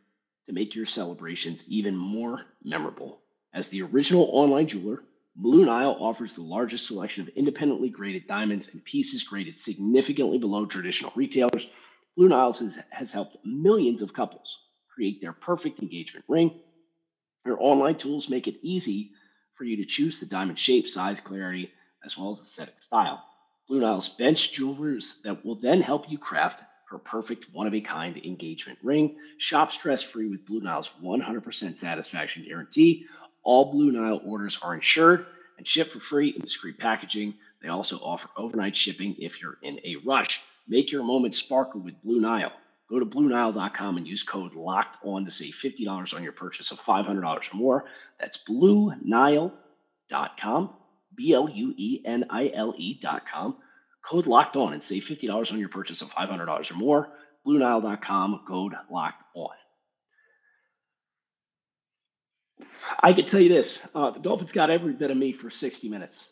to 0.46 0.52
make 0.52 0.74
your 0.74 0.86
celebrations 0.86 1.64
even 1.68 1.96
more 1.96 2.40
memorable. 2.64 3.20
As 3.54 3.68
the 3.68 3.82
original 3.82 4.28
online 4.32 4.66
jeweler, 4.66 5.04
Blue 5.36 5.64
Nile 5.64 5.96
offers 6.00 6.34
the 6.34 6.42
largest 6.42 6.86
selection 6.86 7.22
of 7.22 7.28
independently 7.36 7.90
graded 7.90 8.26
diamonds 8.26 8.72
and 8.74 8.84
pieces 8.84 9.22
graded 9.22 9.56
significantly 9.56 10.38
below 10.38 10.66
traditional 10.66 11.12
retailers. 11.14 11.68
Blue 12.16 12.28
Nile 12.28 12.52
has, 12.52 12.76
has 12.90 13.12
helped 13.12 13.36
millions 13.44 14.02
of 14.02 14.12
couples 14.12 14.66
create 14.94 15.20
their 15.20 15.32
perfect 15.32 15.80
engagement 15.80 16.24
ring. 16.28 16.60
Their 17.44 17.60
online 17.60 17.96
tools 17.96 18.28
make 18.28 18.46
it 18.46 18.60
easy 18.62 19.12
for 19.54 19.64
you 19.64 19.76
to 19.78 19.84
choose 19.84 20.20
the 20.20 20.26
diamond 20.26 20.58
shape, 20.58 20.88
size, 20.88 21.20
clarity, 21.20 21.70
as 22.04 22.16
well 22.16 22.30
as 22.30 22.38
aesthetic 22.38 22.80
style. 22.80 23.22
Blue 23.68 23.80
Nile's 23.80 24.08
bench 24.08 24.52
jewelers 24.52 25.20
that 25.24 25.44
will 25.44 25.54
then 25.54 25.80
help 25.80 26.10
you 26.10 26.18
craft 26.18 26.62
her 26.90 26.98
perfect 26.98 27.46
one 27.52 27.66
of 27.66 27.74
a 27.74 27.80
kind 27.80 28.16
engagement 28.18 28.78
ring. 28.82 29.16
Shop 29.38 29.72
stress 29.72 30.02
free 30.02 30.28
with 30.28 30.44
Blue 30.44 30.60
Nile's 30.60 30.90
100% 31.02 31.76
satisfaction 31.76 32.44
guarantee. 32.44 33.06
All 33.42 33.72
Blue 33.72 33.90
Nile 33.90 34.20
orders 34.24 34.58
are 34.62 34.74
insured 34.74 35.26
and 35.58 35.66
shipped 35.66 35.92
for 35.92 36.00
free 36.00 36.30
in 36.30 36.40
discreet 36.40 36.78
packaging. 36.78 37.34
They 37.62 37.68
also 37.68 37.96
offer 37.98 38.28
overnight 38.36 38.76
shipping 38.76 39.16
if 39.18 39.40
you're 39.40 39.58
in 39.62 39.80
a 39.84 39.96
rush. 40.04 40.42
Make 40.68 40.92
your 40.92 41.02
moment 41.02 41.34
sparkle 41.34 41.80
with 41.80 42.00
Blue 42.02 42.20
Nile. 42.20 42.52
Go 42.90 42.98
to 42.98 43.06
BlueNile.com 43.06 43.96
and 43.96 44.06
use 44.06 44.22
code 44.22 44.54
LOCKED 44.54 44.98
ON 45.02 45.24
to 45.24 45.30
save 45.30 45.54
$50 45.54 46.14
on 46.14 46.22
your 46.22 46.32
purchase 46.32 46.72
of 46.72 46.80
$500 46.80 47.24
or 47.24 47.56
more. 47.56 47.84
That's 48.20 48.44
BlueNile.com 48.44 49.52
B 51.14 51.32
L 51.34 51.48
U 51.48 51.74
E 51.76 52.02
N 52.04 52.24
I 52.30 52.50
L 52.54 52.74
E 52.76 52.98
dot 53.00 53.26
com. 53.26 53.56
Code 54.02 54.26
locked 54.26 54.56
on 54.56 54.72
and 54.72 54.82
save 54.82 55.04
$50 55.04 55.52
on 55.52 55.60
your 55.60 55.68
purchase 55.68 56.02
of 56.02 56.10
$500 56.10 56.70
or 56.70 56.74
more. 56.74 57.08
BlueNile.com, 57.46 58.42
code 58.46 58.74
locked 58.90 59.22
on. 59.34 59.54
I 63.00 63.12
can 63.12 63.26
tell 63.26 63.40
you 63.40 63.48
this 63.48 63.84
uh, 63.94 64.10
the 64.10 64.20
Dolphins 64.20 64.52
got 64.52 64.70
every 64.70 64.92
bit 64.92 65.10
of 65.10 65.16
me 65.16 65.32
for 65.32 65.50
60 65.50 65.88
minutes. 65.88 66.28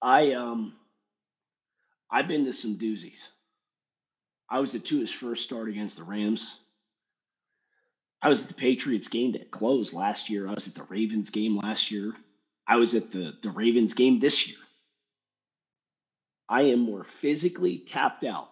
I, 0.00 0.32
um, 0.32 0.74
I've 2.10 2.28
been 2.28 2.44
to 2.44 2.52
some 2.52 2.78
doozies. 2.78 3.28
I 4.48 4.60
was 4.60 4.74
at 4.74 4.84
Tua's 4.84 5.12
first 5.12 5.44
start 5.44 5.68
against 5.68 5.96
the 5.96 6.04
Rams. 6.04 6.60
I 8.22 8.28
was 8.28 8.42
at 8.42 8.48
the 8.48 8.54
Patriots 8.54 9.08
game 9.08 9.32
that 9.32 9.50
closed 9.50 9.92
last 9.92 10.30
year. 10.30 10.48
I 10.48 10.54
was 10.54 10.66
at 10.68 10.74
the 10.74 10.84
Ravens 10.84 11.30
game 11.30 11.56
last 11.56 11.90
year. 11.90 12.12
I 12.66 12.76
was 12.76 12.94
at 12.94 13.12
the, 13.12 13.34
the 13.42 13.50
Ravens 13.50 13.94
game 13.94 14.20
this 14.20 14.48
year. 14.48 14.58
I 16.48 16.62
am 16.62 16.80
more 16.80 17.04
physically 17.04 17.78
tapped 17.78 18.24
out 18.24 18.48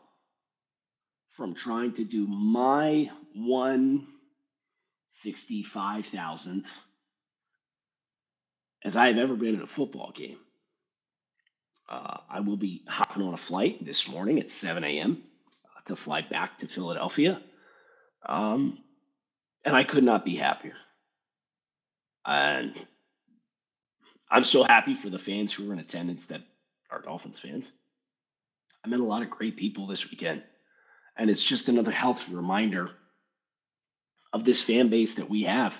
from 1.30 1.54
trying 1.54 1.94
to 1.94 2.04
do 2.04 2.26
my 2.26 3.10
one 3.34 4.06
sixty-five 5.10 6.06
thousandth 6.06 6.68
as 8.84 8.96
I 8.96 9.08
have 9.08 9.18
ever 9.18 9.34
been 9.34 9.54
in 9.54 9.62
a 9.62 9.66
football 9.66 10.12
game. 10.14 10.38
Uh, 11.88 12.18
I 12.30 12.40
will 12.40 12.56
be 12.56 12.82
hopping 12.88 13.22
on 13.22 13.34
a 13.34 13.38
flight 13.38 13.84
this 13.84 14.08
morning 14.08 14.40
at 14.40 14.50
7 14.50 14.82
a.m. 14.84 15.22
To 15.86 15.96
fly 15.96 16.22
back 16.22 16.58
to 16.60 16.68
Philadelphia. 16.68 17.40
Um, 18.26 18.78
and 19.64 19.76
I 19.76 19.84
could 19.84 20.04
not 20.04 20.24
be 20.24 20.36
happier. 20.36 20.74
And 22.24 22.74
I'm 24.30 24.44
so 24.44 24.64
happy 24.64 24.94
for 24.94 25.10
the 25.10 25.18
fans 25.18 25.52
who 25.52 25.66
were 25.66 25.72
in 25.74 25.78
attendance 25.78 26.26
that 26.26 26.40
are 26.90 27.02
Dolphins 27.02 27.38
fans. 27.38 27.70
I 28.84 28.88
met 28.88 29.00
a 29.00 29.04
lot 29.04 29.22
of 29.22 29.30
great 29.30 29.56
people 29.56 29.86
this 29.86 30.10
weekend. 30.10 30.42
And 31.16 31.30
it's 31.30 31.44
just 31.44 31.68
another 31.68 31.90
healthy 31.90 32.34
reminder 32.34 32.90
of 34.32 34.44
this 34.44 34.62
fan 34.62 34.88
base 34.88 35.16
that 35.16 35.30
we 35.30 35.42
have. 35.42 35.74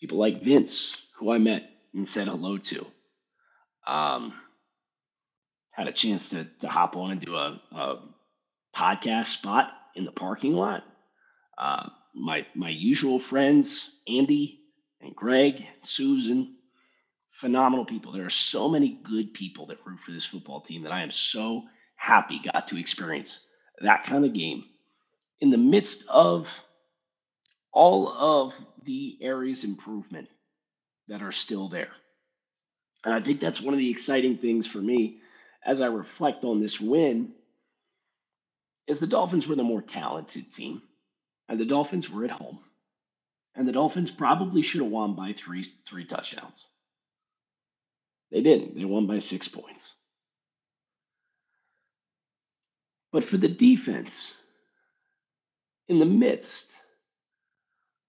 People 0.00 0.18
like 0.18 0.42
Vince, 0.42 1.00
who 1.18 1.32
I 1.32 1.38
met 1.38 1.68
and 1.94 2.08
said 2.08 2.28
hello 2.28 2.58
to. 2.58 2.86
Um, 3.86 4.34
had 5.70 5.88
a 5.88 5.92
chance 5.92 6.30
to, 6.30 6.46
to 6.60 6.68
hop 6.68 6.96
on 6.96 7.10
and 7.10 7.20
do 7.20 7.34
a, 7.34 7.60
a 7.72 7.96
podcast 8.74 9.26
spot 9.28 9.72
in 9.94 10.04
the 10.04 10.12
parking 10.12 10.54
lot. 10.54 10.84
Uh, 11.56 11.88
my 12.14 12.46
my 12.54 12.70
usual 12.70 13.18
friends, 13.18 14.00
Andy 14.08 14.60
and 15.00 15.14
Greg, 15.14 15.64
Susan, 15.82 16.56
phenomenal 17.30 17.84
people. 17.84 18.12
There 18.12 18.26
are 18.26 18.30
so 18.30 18.68
many 18.68 19.00
good 19.04 19.34
people 19.34 19.66
that 19.66 19.78
root 19.84 20.00
for 20.00 20.12
this 20.12 20.26
football 20.26 20.60
team 20.60 20.82
that 20.82 20.92
I 20.92 21.02
am 21.02 21.10
so 21.10 21.64
happy 21.96 22.40
got 22.52 22.68
to 22.68 22.80
experience 22.80 23.40
that 23.80 24.04
kind 24.04 24.24
of 24.24 24.32
game 24.32 24.64
in 25.40 25.50
the 25.50 25.56
midst 25.58 26.04
of 26.08 26.48
all 27.72 28.08
of 28.08 28.54
the 28.84 29.18
areas 29.20 29.64
improvement 29.64 30.28
that 31.08 31.22
are 31.22 31.32
still 31.32 31.68
there. 31.68 31.90
And 33.04 33.14
I 33.14 33.20
think 33.20 33.40
that's 33.40 33.60
one 33.60 33.74
of 33.74 33.78
the 33.78 33.90
exciting 33.90 34.38
things 34.38 34.66
for 34.66 34.78
me 34.78 35.18
as 35.64 35.80
I 35.80 35.86
reflect 35.86 36.44
on 36.44 36.60
this 36.60 36.80
win 36.80 37.32
is 38.88 38.98
the 38.98 39.06
Dolphins 39.06 39.46
were 39.46 39.54
the 39.54 39.62
more 39.62 39.82
talented 39.82 40.52
team 40.52 40.82
and 41.48 41.60
the 41.60 41.64
Dolphins 41.64 42.10
were 42.10 42.24
at 42.24 42.30
home. 42.32 42.58
And 43.54 43.68
the 43.68 43.72
Dolphins 43.72 44.10
probably 44.10 44.62
should 44.62 44.82
have 44.82 44.90
won 44.90 45.14
by 45.14 45.32
three 45.32 45.66
three 45.88 46.04
touchdowns. 46.04 46.66
They 48.30 48.42
didn't. 48.42 48.76
They 48.76 48.84
won 48.84 49.06
by 49.06 49.20
6 49.20 49.48
points. 49.48 49.94
But 53.10 53.24
for 53.24 53.38
the 53.38 53.48
defense, 53.48 54.36
in 55.88 55.98
the 55.98 56.04
midst 56.04 56.72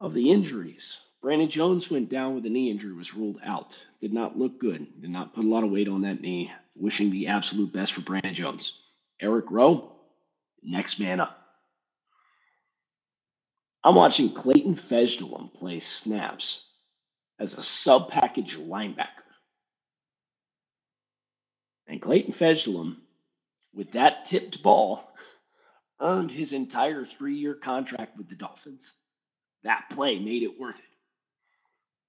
of 0.02 0.14
the 0.14 0.32
injuries, 0.32 1.00
Brandon 1.22 1.50
Jones 1.50 1.90
went 1.90 2.10
down 2.10 2.36
with 2.36 2.46
a 2.46 2.50
knee 2.50 2.70
injury, 2.70 2.94
was 2.94 3.14
ruled 3.16 3.40
out. 3.46 3.80
Did 4.02 4.14
not 4.14 4.38
look 4.38 4.60
good. 4.60 5.02
Did 5.02 5.10
not 5.10 5.34
put 5.34 5.46
a 5.46 5.48
lot 5.48 5.64
of 5.64 5.72
weight 5.72 5.88
on 5.88 6.02
that 6.02 6.22
knee. 6.22 6.52
Wishing 6.76 7.12
the 7.12 7.28
absolute 7.28 7.72
best 7.74 7.94
for 7.94 8.02
Brandon 8.02 8.34
Jones. 8.34 8.78
Eric 9.22 9.46
Rowe, 9.52 9.94
next 10.64 11.00
man 11.00 11.20
up. 11.20 11.36
I'm 13.84 13.96
watching 13.96 14.32
Clayton 14.32 14.76
Fejedelem 14.76 15.54
play 15.54 15.80
snaps 15.80 16.66
as 17.40 17.58
a 17.58 17.64
sub 17.64 18.10
package 18.10 18.58
linebacker. 18.58 19.06
And 21.88 22.02
Clayton 22.02 22.34
Fejedelem, 22.34 22.98
with 23.74 23.94
that 23.94 24.26
tipped 24.26 24.62
ball, 24.62 25.10
earned 26.02 26.32
his 26.32 26.54
entire 26.54 27.06
three 27.06 27.36
year 27.36 27.56
contract 27.56 28.18
with 28.18 28.30
the 28.30 28.36
Dolphins. 28.36 28.92
That 29.64 29.86
play 29.92 30.20
made 30.20 30.44
it 30.44 30.60
worth 30.60 30.78
it 30.78 30.86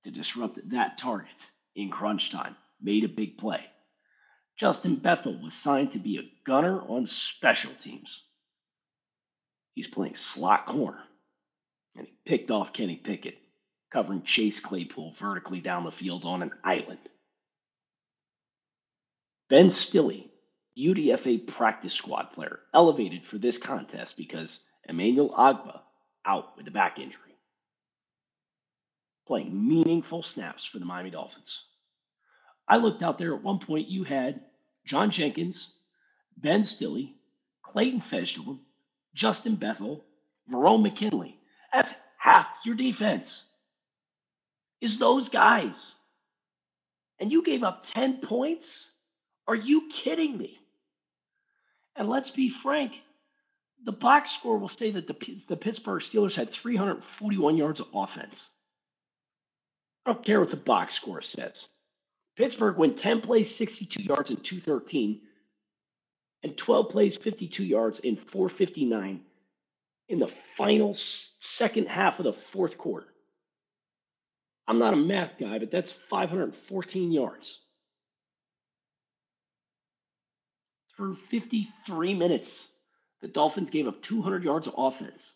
to 0.04 0.10
disrupt 0.10 0.58
that 0.70 0.98
target 0.98 1.28
in 1.74 1.90
crunch 1.90 2.30
time, 2.30 2.56
made 2.80 3.04
a 3.04 3.08
big 3.08 3.38
play. 3.38 3.64
Justin 4.56 4.96
Bethel 4.96 5.40
was 5.40 5.54
signed 5.54 5.92
to 5.92 5.98
be 5.98 6.18
a 6.18 6.30
gunner 6.46 6.80
on 6.80 7.06
special 7.06 7.72
teams. 7.80 8.24
He's 9.74 9.88
playing 9.88 10.16
slot 10.16 10.66
corner, 10.66 11.02
and 11.96 12.06
he 12.06 12.12
picked 12.24 12.50
off 12.50 12.72
Kenny 12.72 12.96
Pickett, 12.96 13.38
covering 13.90 14.22
Chase 14.22 14.60
Claypool 14.60 15.12
vertically 15.18 15.60
down 15.60 15.84
the 15.84 15.92
field 15.92 16.24
on 16.24 16.42
an 16.42 16.52
island. 16.64 16.98
Ben 19.48 19.70
Stille 19.70 20.30
UDFA 20.78 21.46
practice 21.46 21.92
squad 21.92 22.32
player, 22.32 22.60
elevated 22.72 23.26
for 23.26 23.38
this 23.38 23.58
contest 23.58 24.16
because 24.16 24.64
Emmanuel 24.88 25.34
Ogbah 25.36 25.80
out 26.24 26.56
with 26.56 26.66
a 26.68 26.70
back 26.70 26.98
injury. 26.98 27.36
Playing 29.26 29.68
meaningful 29.68 30.22
snaps 30.22 30.64
for 30.64 30.78
the 30.78 30.84
Miami 30.84 31.10
Dolphins. 31.10 31.64
I 32.68 32.76
looked 32.76 33.02
out 33.02 33.18
there 33.18 33.34
at 33.34 33.42
one 33.42 33.58
point, 33.58 33.88
you 33.88 34.04
had 34.04 34.40
John 34.86 35.10
Jenkins, 35.10 35.74
Ben 36.36 36.62
Stille, 36.62 37.14
Clayton 37.62 38.00
Fejedelem, 38.00 38.60
Justin 39.14 39.56
Bethel, 39.56 40.04
Verone 40.50 40.82
McKinley. 40.82 41.38
That's 41.72 41.92
half 42.18 42.46
your 42.64 42.74
defense. 42.74 43.44
Is 44.80 44.98
those 44.98 45.28
guys. 45.28 45.94
And 47.18 47.30
you 47.30 47.42
gave 47.42 47.62
up 47.62 47.84
10 47.86 48.18
points? 48.22 48.90
Are 49.46 49.54
you 49.54 49.88
kidding 49.92 50.36
me? 50.38 50.58
And 51.96 52.08
let's 52.08 52.30
be 52.30 52.48
frank, 52.48 52.98
the 53.84 53.92
box 53.92 54.30
score 54.30 54.58
will 54.58 54.68
say 54.68 54.90
that 54.92 55.06
the, 55.06 55.42
the 55.48 55.56
Pittsburgh 55.56 56.02
Steelers 56.02 56.34
had 56.34 56.50
341 56.50 57.56
yards 57.56 57.80
of 57.80 57.88
offense. 57.94 58.48
I 60.04 60.12
don't 60.12 60.24
care 60.24 60.40
what 60.40 60.50
the 60.50 60.56
box 60.56 60.94
score 60.94 61.20
says. 61.20 61.68
Pittsburgh 62.36 62.76
went 62.78 62.98
10 62.98 63.20
plays, 63.20 63.54
62 63.54 64.02
yards, 64.02 64.30
and 64.30 64.42
213, 64.42 65.20
and 66.42 66.56
12 66.56 66.88
plays, 66.90 67.16
52 67.16 67.64
yards, 67.64 68.00
in 68.00 68.16
459 68.16 69.20
in 70.08 70.18
the 70.18 70.28
final 70.56 70.94
second 70.94 71.86
half 71.86 72.18
of 72.18 72.24
the 72.24 72.32
fourth 72.32 72.76
quarter. 72.78 73.06
I'm 74.66 74.78
not 74.78 74.94
a 74.94 74.96
math 74.96 75.38
guy, 75.38 75.58
but 75.58 75.70
that's 75.70 75.92
514 75.92 77.12
yards. 77.12 77.58
through 81.00 81.14
53 81.14 82.12
minutes, 82.12 82.68
the 83.22 83.28
Dolphins 83.28 83.70
gave 83.70 83.88
up 83.88 84.02
200 84.02 84.44
yards 84.44 84.66
of 84.66 84.74
offense. 84.76 85.32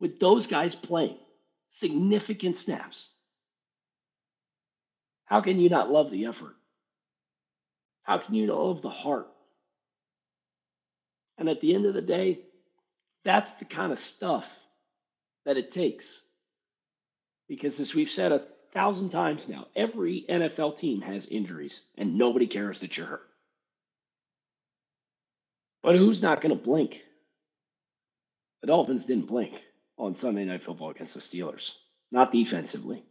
With 0.00 0.18
those 0.18 0.48
guys 0.48 0.74
playing 0.74 1.16
significant 1.68 2.56
snaps, 2.56 3.08
how 5.24 5.40
can 5.40 5.60
you 5.60 5.68
not 5.68 5.88
love 5.88 6.10
the 6.10 6.26
effort? 6.26 6.56
How 8.02 8.18
can 8.18 8.34
you 8.34 8.48
not 8.48 8.58
love 8.58 8.82
the 8.82 8.90
heart? 8.90 9.28
And 11.38 11.48
at 11.48 11.60
the 11.60 11.74
end 11.74 11.86
of 11.86 11.94
the 11.94 12.02
day, 12.02 12.40
that's 13.24 13.52
the 13.54 13.64
kind 13.64 13.92
of 13.92 13.98
stuff 13.98 14.48
that 15.44 15.56
it 15.56 15.70
takes. 15.70 16.22
Because 17.48 17.78
as 17.80 17.94
we've 17.94 18.10
said 18.10 18.32
a 18.32 18.42
thousand 18.72 19.10
times 19.10 19.48
now, 19.48 19.66
every 19.76 20.24
NFL 20.28 20.78
team 20.78 21.00
has 21.02 21.26
injuries 21.26 21.80
and 21.96 22.18
nobody 22.18 22.46
cares 22.46 22.80
that 22.80 22.96
you're 22.96 23.06
hurt. 23.06 23.28
But 25.82 25.96
who's 25.96 26.22
not 26.22 26.40
going 26.40 26.56
to 26.56 26.62
blink? 26.62 27.02
The 28.60 28.68
Dolphins 28.68 29.04
didn't 29.04 29.28
blink 29.28 29.54
on 29.98 30.14
Sunday 30.14 30.44
Night 30.44 30.64
Football 30.64 30.90
against 30.90 31.14
the 31.14 31.20
Steelers, 31.20 31.72
not 32.10 32.32
defensively. 32.32 33.04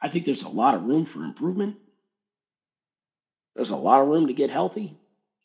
I 0.00 0.08
think 0.08 0.24
there's 0.24 0.42
a 0.42 0.48
lot 0.48 0.74
of 0.74 0.82
room 0.84 1.04
for 1.04 1.24
improvement. 1.24 1.76
There's 3.54 3.70
a 3.70 3.76
lot 3.76 4.02
of 4.02 4.08
room 4.08 4.26
to 4.26 4.32
get 4.32 4.50
healthy. 4.50 4.98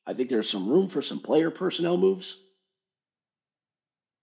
I 0.07 0.13
think 0.13 0.29
there's 0.29 0.49
some 0.49 0.69
room 0.69 0.87
for 0.87 1.01
some 1.01 1.19
player 1.19 1.51
personnel 1.51 1.97
moves. 1.97 2.39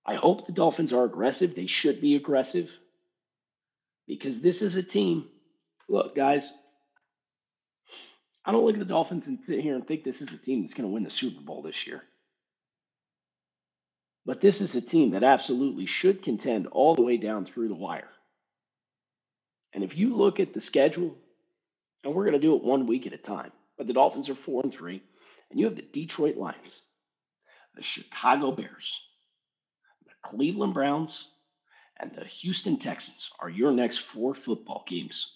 I 0.07 0.15
hope 0.15 0.47
the 0.47 0.53
Dolphins 0.53 0.95
are 0.95 1.05
aggressive. 1.05 1.55
They 1.55 1.67
should 1.67 2.01
be 2.01 2.17
aggressive 2.17 2.71
because 4.09 4.41
this 4.41 4.63
is 4.63 4.77
a 4.77 4.83
team. 4.83 5.27
Look, 5.89 6.17
guys, 6.17 6.51
I 8.45 8.53
don't 8.53 8.65
look 8.65 8.75
at 8.75 8.79
the 8.79 8.87
Dolphins 8.87 9.27
and 9.27 9.39
sit 9.45 9.61
here 9.61 9.75
and 9.75 9.87
think 9.87 10.05
this 10.05 10.23
is 10.23 10.33
a 10.33 10.39
team 10.39 10.63
that's 10.63 10.75
going 10.75 10.89
to 10.89 10.93
win 10.93 11.05
the 11.05 11.11
Super 11.11 11.43
Bowl 11.43 11.63
this 11.63 11.87
year. 11.87 12.03
But 14.27 14.41
this 14.41 14.63
is 14.63 14.75
a 14.75 14.81
team 14.81 15.11
that 15.11 15.23
absolutely 15.23 15.87
should 15.87 16.23
contend 16.23 16.67
all 16.69 16.95
the 16.95 17.03
way 17.03 17.19
down 17.19 17.45
through 17.45 17.69
the 17.69 17.75
wire. 17.75 18.09
And 19.75 19.85
if 19.85 19.97
you 19.99 20.17
look 20.17 20.41
at 20.41 20.55
the 20.55 20.61
schedule, 20.61 21.15
and 22.03 22.15
we're 22.15 22.25
going 22.25 22.35
to 22.35 22.39
do 22.39 22.57
it 22.57 22.65
one 22.65 22.87
week 22.87 23.07
at 23.07 23.13
a 23.13 23.19
time, 23.19 23.53
but 23.77 23.87
the 23.87 23.93
Dolphins 23.93 24.31
are 24.31 24.35
four 24.35 24.63
and 24.63 24.73
three, 24.73 25.03
and 25.55 25.61
you 25.61 25.69
have 25.69 25.77
the 25.77 25.83
Detroit 25.83 26.37
Lions, 26.37 26.83
the 27.77 27.83
Chicago 27.85 28.51
Bears, 28.51 29.01
the 30.07 30.13
Cleveland 30.29 30.75
Browns, 30.75 31.29
and 31.99 32.13
the 32.13 32.25
Houston 32.25 32.77
Texans 32.79 33.31
are 33.39 33.49
your 33.49 33.73
next 33.73 33.99
four 34.01 34.35
football 34.35 34.85
games 34.89 35.33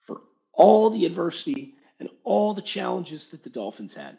For 0.00 0.22
all 0.52 0.90
the 0.90 1.06
adversity 1.06 1.74
and 2.00 2.08
all 2.24 2.54
the 2.54 2.62
challenges 2.62 3.28
that 3.28 3.42
the 3.42 3.50
Dolphins 3.50 3.94
had. 3.94 4.18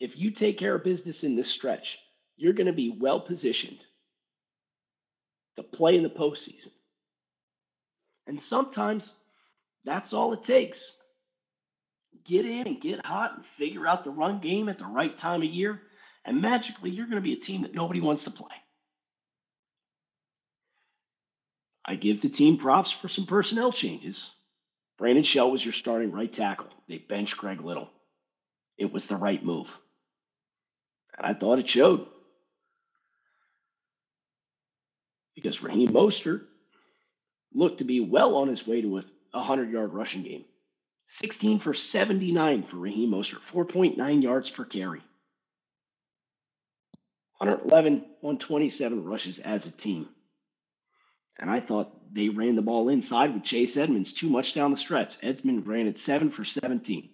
If 0.00 0.18
you 0.18 0.30
take 0.30 0.58
care 0.58 0.74
of 0.76 0.84
business 0.84 1.24
in 1.24 1.36
this 1.36 1.50
stretch, 1.50 1.98
you're 2.36 2.54
going 2.54 2.68
to 2.68 2.72
be 2.72 2.96
well 2.98 3.20
positioned 3.20 3.78
to 5.56 5.62
play 5.62 5.96
in 5.96 6.04
the 6.04 6.10
postseason. 6.10 6.70
And 8.26 8.40
sometimes 8.40 9.12
that's 9.84 10.12
all 10.12 10.32
it 10.32 10.44
takes. 10.44 10.94
Get 12.24 12.46
in 12.46 12.66
and 12.66 12.80
get 12.80 13.04
hot 13.06 13.36
and 13.36 13.46
figure 13.46 13.86
out 13.86 14.04
the 14.04 14.10
run 14.10 14.40
game 14.40 14.68
at 14.68 14.78
the 14.78 14.86
right 14.86 15.16
time 15.16 15.42
of 15.42 15.48
year, 15.48 15.80
and 16.24 16.42
magically 16.42 16.90
you're 16.90 17.06
going 17.06 17.16
to 17.16 17.22
be 17.22 17.32
a 17.34 17.40
team 17.40 17.62
that 17.62 17.74
nobody 17.74 18.00
wants 18.00 18.24
to 18.24 18.30
play. 18.30 18.48
I 21.84 21.94
give 21.94 22.20
the 22.20 22.28
team 22.28 22.58
props 22.58 22.92
for 22.92 23.08
some 23.08 23.26
personnel 23.26 23.72
changes. 23.72 24.30
Brandon 24.98 25.24
Shell 25.24 25.50
was 25.50 25.64
your 25.64 25.72
starting 25.72 26.12
right 26.12 26.32
tackle. 26.32 26.66
They 26.88 26.98
benched 26.98 27.38
Greg 27.38 27.62
Little. 27.62 27.88
It 28.76 28.92
was 28.92 29.06
the 29.06 29.16
right 29.16 29.42
move. 29.42 29.76
And 31.16 31.26
I 31.26 31.38
thought 31.38 31.58
it 31.58 31.68
showed. 31.68 32.06
Because 35.34 35.62
Raheem 35.62 35.88
Mostert 35.88 36.42
looked 37.54 37.78
to 37.78 37.84
be 37.84 38.00
well 38.00 38.34
on 38.36 38.48
his 38.48 38.66
way 38.66 38.82
to 38.82 38.98
a, 38.98 39.00
a 39.00 39.04
100 39.38 39.70
yard 39.70 39.92
rushing 39.92 40.22
game. 40.22 40.44
16 41.06 41.60
for 41.60 41.72
79 41.72 42.64
for 42.64 42.76
Raheem 42.76 43.10
Mostert, 43.10 43.40
4.9 43.40 44.22
yards 44.22 44.50
per 44.50 44.64
carry. 44.64 45.00
111, 47.38 48.00
127 48.20 49.04
rushes 49.04 49.38
as 49.38 49.66
a 49.66 49.70
team. 49.70 50.08
And 51.38 51.48
I 51.50 51.60
thought 51.60 52.12
they 52.12 52.28
ran 52.28 52.56
the 52.56 52.62
ball 52.62 52.88
inside 52.88 53.32
with 53.32 53.44
Chase 53.44 53.76
Edmonds 53.76 54.12
too 54.12 54.28
much 54.28 54.54
down 54.54 54.70
the 54.70 54.76
stretch. 54.76 55.16
Edmonds 55.22 55.66
ran 55.66 55.86
it 55.86 55.98
7 55.98 56.30
for 56.30 56.44
17. 56.44 57.08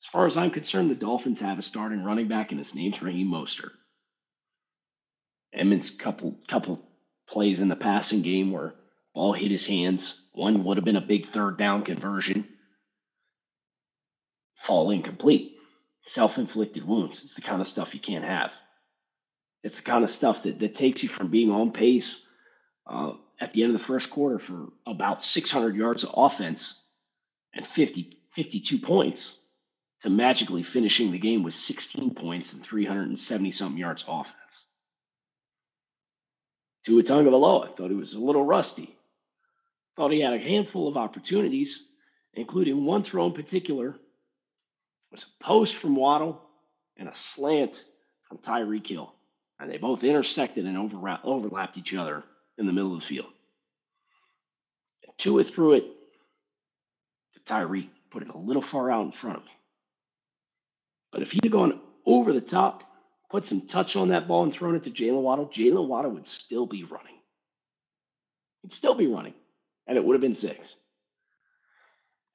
As 0.00 0.06
far 0.06 0.26
as 0.26 0.36
I'm 0.36 0.50
concerned, 0.50 0.90
the 0.90 0.94
Dolphins 0.94 1.40
have 1.40 1.58
a 1.58 1.62
starting 1.62 2.04
running 2.04 2.28
back, 2.28 2.52
and 2.52 2.58
his 2.58 2.74
name's 2.74 3.02
Raheem 3.02 3.28
Mostert. 3.28 3.72
Edmonds' 5.52 5.90
couple 5.90 6.36
couple 6.46 6.84
plays 7.26 7.60
in 7.60 7.68
the 7.68 7.76
passing 7.76 8.22
game 8.22 8.50
where 8.50 8.74
ball 9.18 9.32
hit 9.32 9.50
his 9.50 9.66
hands. 9.66 10.20
One 10.32 10.62
would 10.62 10.76
have 10.76 10.84
been 10.84 10.94
a 10.94 11.00
big 11.00 11.30
third 11.30 11.58
down 11.58 11.82
conversion. 11.82 12.46
Fall 14.54 14.92
incomplete. 14.92 15.56
Self-inflicted 16.06 16.86
wounds. 16.86 17.24
It's 17.24 17.34
the 17.34 17.42
kind 17.42 17.60
of 17.60 17.66
stuff 17.66 17.94
you 17.94 18.00
can't 18.00 18.24
have. 18.24 18.52
It's 19.64 19.78
the 19.78 19.82
kind 19.82 20.04
of 20.04 20.10
stuff 20.10 20.44
that, 20.44 20.60
that 20.60 20.76
takes 20.76 21.02
you 21.02 21.08
from 21.08 21.32
being 21.32 21.50
on 21.50 21.72
pace 21.72 22.28
uh, 22.86 23.14
at 23.40 23.52
the 23.52 23.64
end 23.64 23.74
of 23.74 23.80
the 23.80 23.84
first 23.84 24.08
quarter 24.08 24.38
for 24.38 24.68
about 24.86 25.20
600 25.20 25.74
yards 25.74 26.04
of 26.04 26.10
offense 26.14 26.80
and 27.52 27.66
50, 27.66 28.20
52 28.30 28.78
points 28.78 29.42
to 30.02 30.10
magically 30.10 30.62
finishing 30.62 31.10
the 31.10 31.18
game 31.18 31.42
with 31.42 31.54
16 31.54 32.14
points 32.14 32.52
and 32.52 32.62
370 32.62 33.50
something 33.50 33.78
yards 33.78 34.04
offense. 34.06 34.36
To 36.86 37.00
a 37.00 37.02
tongue 37.02 37.26
of 37.26 37.34
offense. 37.34 37.34
Tua 37.34 37.66
Tagovailoa, 37.66 37.68
I 37.68 37.72
thought 37.74 37.90
he 37.90 37.96
was 37.96 38.14
a 38.14 38.20
little 38.20 38.44
rusty. 38.44 38.94
Thought 39.98 40.12
he 40.12 40.20
had 40.20 40.32
a 40.32 40.38
handful 40.38 40.86
of 40.86 40.96
opportunities, 40.96 41.88
including 42.32 42.84
one 42.84 43.02
throw 43.02 43.26
in 43.26 43.32
particular. 43.32 43.88
It 43.88 43.96
was 45.10 45.24
a 45.24 45.44
post 45.44 45.74
from 45.74 45.96
Waddle 45.96 46.40
and 46.96 47.08
a 47.08 47.16
slant 47.16 47.84
from 48.28 48.38
Tyreek 48.38 48.86
Hill. 48.86 49.12
And 49.58 49.68
they 49.68 49.76
both 49.76 50.04
intersected 50.04 50.66
and 50.66 50.78
overlapped 51.24 51.78
each 51.78 51.94
other 51.94 52.22
in 52.56 52.66
the 52.66 52.72
middle 52.72 52.94
of 52.94 53.00
the 53.00 53.06
field. 53.06 53.26
Tua 55.16 55.42
threw 55.42 55.72
it 55.72 55.84
to 57.34 57.40
Tyreek, 57.40 57.88
put 58.10 58.22
it 58.22 58.28
a 58.28 58.38
little 58.38 58.62
far 58.62 58.92
out 58.92 59.04
in 59.04 59.10
front 59.10 59.38
of 59.38 59.42
him. 59.42 59.50
But 61.10 61.22
if 61.22 61.32
he'd 61.32 61.50
gone 61.50 61.80
over 62.06 62.32
the 62.32 62.40
top, 62.40 62.84
put 63.30 63.44
some 63.44 63.66
touch 63.66 63.96
on 63.96 64.10
that 64.10 64.28
ball 64.28 64.44
and 64.44 64.52
thrown 64.52 64.76
it 64.76 64.84
to 64.84 64.90
Jaylen 64.90 65.22
Waddle, 65.22 65.46
Jaylen 65.46 65.88
Waddle 65.88 66.12
would 66.12 66.28
still 66.28 66.66
be 66.66 66.84
running. 66.84 67.16
He'd 68.62 68.72
still 68.72 68.94
be 68.94 69.08
running, 69.08 69.34
and 69.88 69.96
it 69.96 70.04
would 70.04 70.14
have 70.14 70.20
been 70.20 70.34
six. 70.34 70.76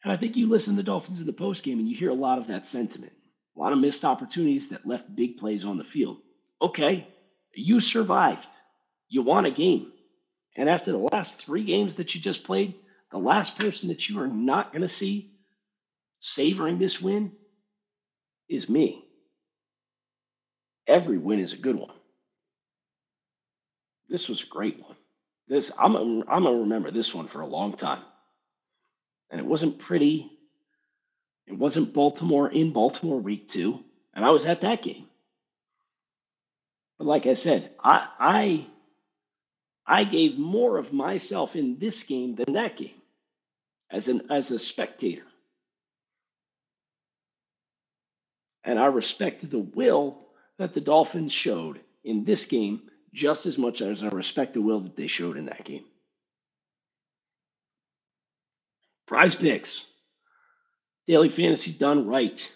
And 0.04 0.12
I 0.12 0.18
think 0.18 0.36
you 0.36 0.48
listen 0.50 0.74
to 0.74 0.78
the 0.78 0.84
Dolphins 0.84 1.22
in 1.22 1.28
the 1.28 1.34
postgame 1.34 1.74
and 1.74 1.88
you 1.88 1.96
hear 1.96 2.10
a 2.10 2.16
lot 2.16 2.40
of 2.40 2.48
that 2.48 2.66
sentiment. 2.66 3.14
A 3.56 3.60
lot 3.60 3.72
of 3.72 3.80
missed 3.80 4.04
opportunities 4.04 4.70
that 4.70 4.86
left 4.86 5.16
big 5.16 5.38
plays 5.38 5.64
on 5.64 5.78
the 5.78 5.84
field. 5.84 6.18
Okay, 6.62 7.08
you 7.54 7.80
survived. 7.80 8.48
You 9.08 9.22
won 9.22 9.46
a 9.46 9.52
game. 9.52 9.92
And 10.58 10.68
after 10.68 10.92
the 10.92 10.98
last 10.98 11.46
three 11.46 11.64
games 11.64 11.96
that 11.96 12.14
you 12.16 12.22
just 12.22 12.44
played, 12.44 12.76
the 13.12 13.18
last 13.20 13.58
person 13.58 13.90
that 13.90 14.10
you 14.10 14.20
are 14.20 14.28
not 14.28 14.72
going 14.72 14.82
to 14.82 14.90
see 14.90 15.32
savoring 16.20 16.80
this 16.80 17.02
win 17.02 17.32
is 18.50 18.68
me. 18.68 19.06
Every 20.88 21.18
win 21.18 21.40
is 21.40 21.54
a 21.54 21.58
good 21.58 21.76
one. 21.76 21.96
This 24.10 24.28
was 24.28 24.44
a 24.44 24.48
great 24.48 24.82
one. 24.82 24.96
This 25.48 25.72
I'm 25.78 25.96
I'm 25.98 26.44
gonna 26.44 26.54
remember 26.62 26.92
this 26.92 27.14
one 27.14 27.28
for 27.28 27.42
a 27.42 27.48
long 27.48 27.78
time. 27.78 28.04
And 29.32 29.40
it 29.42 29.48
wasn't 29.48 29.80
pretty. 29.80 30.32
It 31.48 31.58
wasn't 31.58 31.94
Baltimore 31.94 32.50
in 32.52 32.74
Baltimore 32.74 33.20
week 33.20 33.50
two, 33.50 33.80
and 34.14 34.26
I 34.26 34.32
was 34.32 34.46
at 34.46 34.62
that 34.62 34.84
game. 34.84 35.08
But 37.00 37.08
like 37.08 37.26
I 37.26 37.34
said, 37.34 37.72
I 37.84 38.08
I 38.20 38.68
I 39.88 40.04
gave 40.06 40.38
more 40.38 40.78
of 40.78 40.94
myself 40.94 41.56
in 41.56 41.78
this 41.80 42.04
game 42.04 42.36
than 42.36 42.54
that 42.54 42.78
game 42.78 43.02
as 43.92 44.08
an 44.08 44.32
as 44.32 44.52
a 44.52 44.60
spectator. 44.60 45.24
And 48.64 48.80
I 48.80 48.88
respect 48.88 49.50
the 49.50 49.60
will 49.60 50.20
that 50.58 50.74
the 50.74 50.82
Dolphins 50.82 51.34
showed 51.34 51.82
in 52.04 52.26
this 52.26 52.46
game 52.48 52.84
just 53.14 53.46
as 53.46 53.58
much 53.58 53.82
as 53.82 54.04
I 54.04 54.10
respect 54.10 54.54
the 54.54 54.62
will 54.62 54.82
that 54.82 54.96
they 54.96 55.08
showed 55.08 55.38
in 55.38 55.46
that 55.46 55.64
game. 55.64 55.86
Prize 59.08 59.36
picks. 59.36 59.92
Daily 61.08 61.30
fantasy 61.30 61.72
done 61.72 62.08
right. 62.08 62.52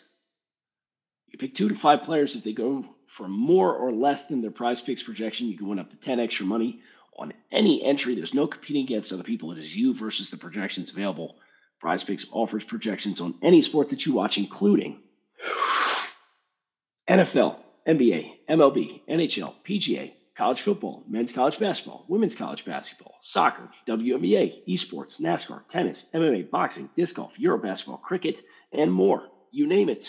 You 1.27 1.37
pick 1.37 1.53
two 1.53 1.69
to 1.69 1.75
five 1.75 2.03
players. 2.03 2.35
If 2.35 2.43
they 2.43 2.53
go 2.53 2.85
for 3.07 3.27
more 3.27 3.75
or 3.75 3.91
less 3.91 4.27
than 4.27 4.41
their 4.41 4.51
prize 4.51 4.81
picks 4.81 5.03
projection, 5.03 5.47
you 5.47 5.57
can 5.57 5.67
win 5.67 5.79
up 5.79 5.91
to 5.91 5.97
10 5.97 6.19
extra 6.19 6.45
money 6.45 6.81
on 7.17 7.33
any 7.51 7.83
entry. 7.83 8.15
There's 8.15 8.33
no 8.33 8.47
competing 8.47 8.83
against 8.83 9.11
other 9.11 9.23
people. 9.23 9.51
It 9.51 9.57
is 9.57 9.75
you 9.75 9.93
versus 9.93 10.29
the 10.29 10.37
projections 10.37 10.91
available. 10.91 11.35
Prize 11.79 12.03
Picks 12.03 12.25
offers 12.31 12.63
projections 12.63 13.21
on 13.21 13.35
any 13.43 13.61
sport 13.61 13.89
that 13.89 14.05
you 14.05 14.13
watch, 14.13 14.37
including 14.37 14.99
NFL, 17.09 17.57
NBA, 17.87 18.31
MLB, 18.49 19.01
NHL, 19.07 19.53
PGA, 19.63 20.13
college 20.37 20.61
football, 20.61 21.03
men's 21.09 21.33
college 21.33 21.57
basketball, 21.57 22.05
women's 22.07 22.35
college 22.35 22.63
basketball, 22.63 23.15
soccer, 23.21 23.67
WNBA, 23.87 24.67
esports, 24.67 25.19
NASCAR, 25.19 25.67
tennis, 25.67 26.05
MMA, 26.13 26.49
boxing, 26.51 26.89
disc 26.95 27.15
golf, 27.15 27.33
Eurobasketball, 27.37 27.99
cricket, 28.01 28.39
and 28.71 28.93
more. 28.93 29.23
You 29.51 29.65
name 29.65 29.89
it. 29.89 30.07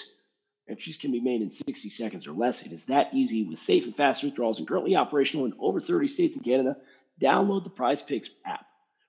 Entries 0.68 0.98
can 0.98 1.12
be 1.12 1.20
made 1.20 1.40
in 1.40 1.48
60 1.48 1.88
seconds 1.88 2.26
or 2.26 2.32
less. 2.32 2.66
It 2.66 2.72
is 2.72 2.84
that 2.86 3.14
easy 3.14 3.44
with 3.44 3.58
safe 3.58 3.84
and 3.84 3.96
fast 3.96 4.22
withdrawals 4.22 4.58
and 4.58 4.68
currently 4.68 4.96
operational 4.96 5.46
in 5.46 5.54
over 5.58 5.80
30 5.80 6.08
states 6.08 6.36
and 6.36 6.44
Canada. 6.44 6.76
Download 7.18 7.64
the 7.64 7.70
Prize 7.70 8.02
Picks 8.02 8.30
app 8.44 8.66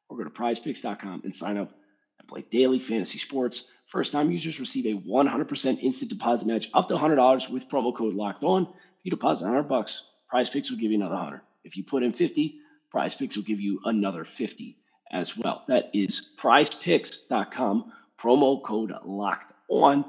or 0.08 0.18
go 0.18 0.24
to 0.24 0.30
prizepicks.com 0.30 1.22
and 1.26 1.36
sign 1.36 1.58
up 1.58 1.74
and 2.18 2.28
play 2.30 2.46
daily 2.50 2.80
fantasy 2.80 3.18
sports. 3.18 3.70
First 3.88 4.14
time 4.14 4.32
users 4.32 4.60
receive 4.60 4.86
a 4.86 5.02
100% 5.02 5.84
instant 5.84 6.10
deposit 6.10 6.48
match 6.48 6.70
up 6.74 6.88
to 6.88 6.96
$100 6.96 7.50
with 7.50 7.68
promo 7.68 7.94
code 7.94 8.16
locked 8.16 8.44
on. 8.44 8.64
If 8.64 9.06
you 9.06 9.12
deposit 9.12 9.44
100 9.46 9.64
bucks, 9.64 10.10
Prize 10.30 10.50
Picks 10.50 10.70
will 10.70 10.78
give 10.78 10.92
you 10.92 10.98
another 10.98 11.16
100. 11.16 11.42
If 11.64 11.76
you 11.76 11.84
put 11.84 12.04
in 12.04 12.14
50, 12.14 12.60
Prize 12.92 13.16
Picks 13.16 13.36
will 13.36 13.44
give 13.44 13.60
you 13.60 13.80
another 13.86 14.24
50 14.24 14.78
as 15.12 15.36
well. 15.36 15.64
That 15.68 15.90
is 15.94 16.34
prizepicks.com, 16.38 17.92
promo 18.20 18.64
code 18.64 18.94
locked 19.06 19.54
on 19.70 20.06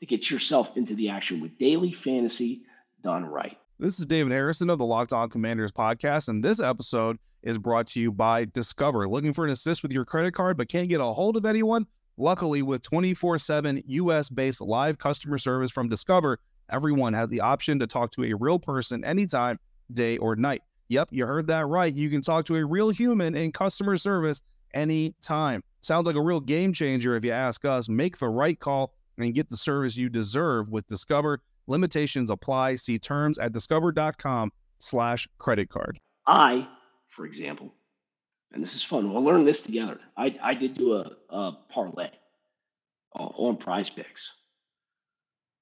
to 0.00 0.06
get 0.06 0.28
yourself 0.30 0.76
into 0.76 0.94
the 0.94 1.08
action 1.08 1.40
with 1.40 1.56
daily 1.58 1.92
fantasy 1.92 2.62
done 3.02 3.24
right. 3.24 3.56
This 3.78 4.00
is 4.00 4.06
David 4.06 4.32
Harrison 4.32 4.70
of 4.70 4.78
the 4.78 4.84
Locked 4.84 5.12
On 5.12 5.28
Commanders 5.28 5.72
podcast, 5.72 6.28
and 6.28 6.44
this 6.44 6.60
episode 6.60 7.18
is 7.42 7.58
brought 7.58 7.86
to 7.88 8.00
you 8.00 8.10
by 8.10 8.46
Discover. 8.46 9.08
Looking 9.08 9.32
for 9.32 9.44
an 9.44 9.50
assist 9.50 9.82
with 9.82 9.92
your 9.92 10.04
credit 10.04 10.34
card 10.34 10.56
but 10.56 10.68
can't 10.68 10.88
get 10.88 11.00
a 11.00 11.04
hold 11.04 11.36
of 11.36 11.44
anyone? 11.44 11.86
Luckily, 12.16 12.62
with 12.62 12.82
24 12.82 13.38
7 13.38 13.82
US 13.86 14.28
based 14.28 14.60
live 14.60 14.98
customer 14.98 15.38
service 15.38 15.70
from 15.70 15.88
Discover, 15.88 16.38
everyone 16.70 17.12
has 17.12 17.30
the 17.30 17.40
option 17.40 17.78
to 17.78 17.86
talk 17.86 18.10
to 18.12 18.24
a 18.24 18.34
real 18.34 18.58
person 18.58 19.04
anytime, 19.04 19.58
day 19.92 20.18
or 20.18 20.36
night. 20.36 20.62
Yep, 20.88 21.08
you 21.12 21.26
heard 21.26 21.46
that 21.46 21.66
right. 21.66 21.92
You 21.92 22.10
can 22.10 22.20
talk 22.20 22.44
to 22.46 22.56
a 22.56 22.64
real 22.64 22.90
human 22.90 23.34
in 23.34 23.52
customer 23.52 23.96
service 23.96 24.42
anytime. 24.74 25.62
Sounds 25.80 26.06
like 26.06 26.16
a 26.16 26.22
real 26.22 26.40
game 26.40 26.72
changer 26.72 27.16
if 27.16 27.24
you 27.24 27.32
ask 27.32 27.64
us. 27.64 27.88
Make 27.88 28.18
the 28.18 28.28
right 28.28 28.58
call 28.58 28.94
and 29.18 29.34
get 29.34 29.48
the 29.48 29.56
service 29.56 29.96
you 29.96 30.08
deserve 30.08 30.70
with 30.70 30.86
Discover. 30.86 31.40
Limitations 31.66 32.30
apply. 32.30 32.76
See 32.76 32.98
terms 32.98 33.38
at 33.38 33.52
discover.com 33.52 34.52
slash 34.78 35.26
credit 35.38 35.70
card. 35.70 35.98
I, 36.26 36.68
for 37.08 37.26
example, 37.26 37.72
and 38.52 38.62
this 38.62 38.74
is 38.74 38.84
fun. 38.84 39.12
We'll 39.12 39.24
learn 39.24 39.44
this 39.44 39.62
together. 39.62 39.98
I, 40.16 40.36
I 40.42 40.54
did 40.54 40.74
do 40.74 40.94
a, 40.94 41.10
a 41.30 41.52
parlay 41.70 42.10
uh, 43.18 43.22
on 43.22 43.56
prize 43.56 43.90
picks 43.90 44.32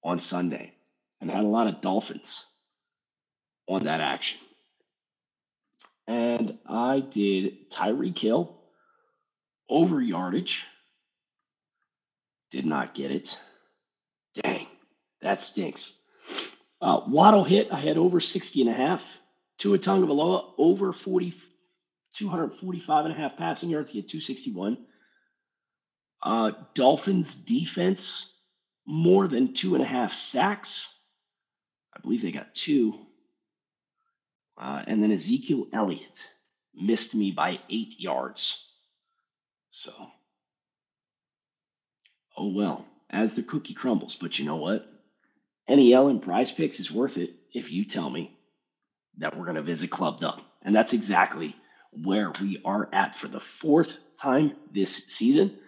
on 0.04 0.18
Sunday 0.18 0.74
and 1.22 1.30
had 1.30 1.44
a 1.44 1.48
lot 1.48 1.68
of 1.68 1.80
Dolphins 1.80 2.44
on 3.68 3.84
that 3.84 4.00
action. 4.00 4.40
And 6.08 6.58
I 6.68 6.98
did 6.98 7.70
Tyreek 7.70 8.18
Hill 8.18 8.58
over 9.68 10.00
yardage. 10.00 10.66
Did 12.50 12.66
not 12.66 12.94
get 12.94 13.12
it. 13.12 13.40
Dang, 14.34 14.66
that 15.22 15.40
stinks. 15.40 15.96
Uh, 16.80 17.02
Waddle 17.06 17.44
hit. 17.44 17.68
I 17.70 17.78
had 17.78 17.98
over 17.98 18.18
60 18.18 18.60
and 18.62 18.70
a 18.70 18.74
half. 18.74 19.02
Tua 19.58 19.78
Tagovailoa 19.78 20.54
over 20.58 20.92
40, 20.92 21.34
245 22.14 23.04
and 23.04 23.14
a 23.14 23.16
half 23.16 23.36
passing 23.36 23.70
yards. 23.70 23.92
He 23.92 24.00
had 24.00 24.08
261. 24.08 24.76
Uh, 26.20 26.50
Dolphins 26.74 27.36
defense, 27.36 28.32
more 28.84 29.28
than 29.28 29.54
two 29.54 29.76
and 29.76 29.84
a 29.84 29.86
half 29.86 30.12
sacks. 30.14 30.92
I 31.94 32.00
believe 32.00 32.22
they 32.22 32.32
got 32.32 32.54
two. 32.54 32.94
Uh, 34.58 34.82
and 34.86 35.02
then 35.02 35.12
Ezekiel 35.12 35.66
Elliott 35.72 36.28
missed 36.74 37.14
me 37.14 37.32
by 37.32 37.58
eight 37.70 37.98
yards. 37.98 38.66
So 39.70 39.92
oh 42.36 42.52
well, 42.52 42.86
as 43.10 43.34
the 43.34 43.42
cookie 43.42 43.74
crumbles. 43.74 44.16
But 44.16 44.38
you 44.38 44.44
know 44.44 44.56
what? 44.56 44.86
NFL 45.68 46.10
and 46.10 46.22
prize 46.22 46.50
picks 46.52 46.80
is 46.80 46.92
worth 46.92 47.16
it 47.18 47.30
if 47.52 47.70
you 47.72 47.84
tell 47.84 48.10
me 48.10 48.36
that 49.18 49.36
we're 49.36 49.44
going 49.44 49.56
to 49.56 49.62
visit 49.62 49.90
Club 49.90 50.20
Dub. 50.20 50.40
And 50.62 50.74
that's 50.74 50.92
exactly 50.92 51.54
where 52.04 52.32
we 52.40 52.60
are 52.64 52.88
at 52.92 53.16
for 53.16 53.28
the 53.28 53.40
fourth 53.40 53.96
time 54.20 54.52
this 54.72 54.90
season. 55.08 55.58